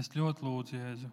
Es 0.00 0.08
ļoti 0.16 0.46
lūdzu, 0.46 0.78
Jēzu, 0.78 1.10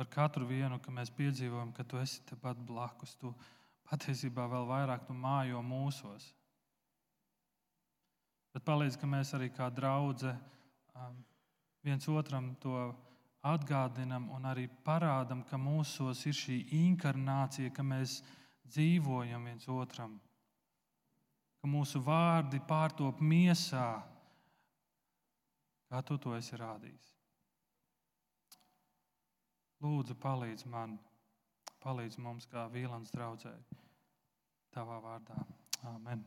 par 0.00 0.08
katru 0.08 0.46
vienu, 0.48 0.78
ka 0.80 0.88
mēs 0.96 1.10
piedzīvojam, 1.12 1.74
ka 1.76 1.84
tu 1.84 1.98
esi 2.00 2.22
tepat 2.24 2.56
blakus. 2.64 3.10
Tu 3.20 3.28
patiesībā 3.90 4.46
vēl 4.48 4.64
vairāk 4.64 5.02
tu 5.04 5.12
mājo 5.12 5.60
mūsos. 5.60 6.30
Bet 8.54 8.64
palīdz, 8.64 8.96
ka 8.96 9.10
mēs 9.10 9.34
arī 9.36 9.50
kā 9.52 9.68
draugi 9.68 10.32
um, 10.32 11.20
viens 11.84 12.08
otram 12.08 12.54
to 12.64 12.86
atgādinam 13.44 14.30
un 14.32 14.48
arī 14.48 14.70
parādam, 14.88 15.44
ka 15.44 15.60
mūsos 15.60 16.24
ir 16.24 16.38
šī 16.38 16.58
inkarnācija, 16.80 17.68
ka 17.68 17.84
mēs 17.84 18.22
dzīvojam 18.72 19.52
viens 19.52 19.68
otram, 19.68 20.16
ka 21.60 21.68
mūsu 21.68 22.00
vārdi 22.00 22.64
pārtop 22.64 23.20
miesā, 23.20 23.88
kā 25.92 26.00
tu 26.08 26.16
to 26.16 26.38
esi 26.40 26.56
rādījis. 26.56 27.19
Lūdzu, 29.80 30.14
palīdz 30.20 30.66
man, 30.68 30.98
palīdz 31.80 32.18
mums, 32.20 32.46
kā 32.52 32.66
vīlans 32.74 33.14
draudzēji, 33.16 33.80
tavā 34.76 35.00
vārdā. 35.06 35.38
Amen. 35.94 36.26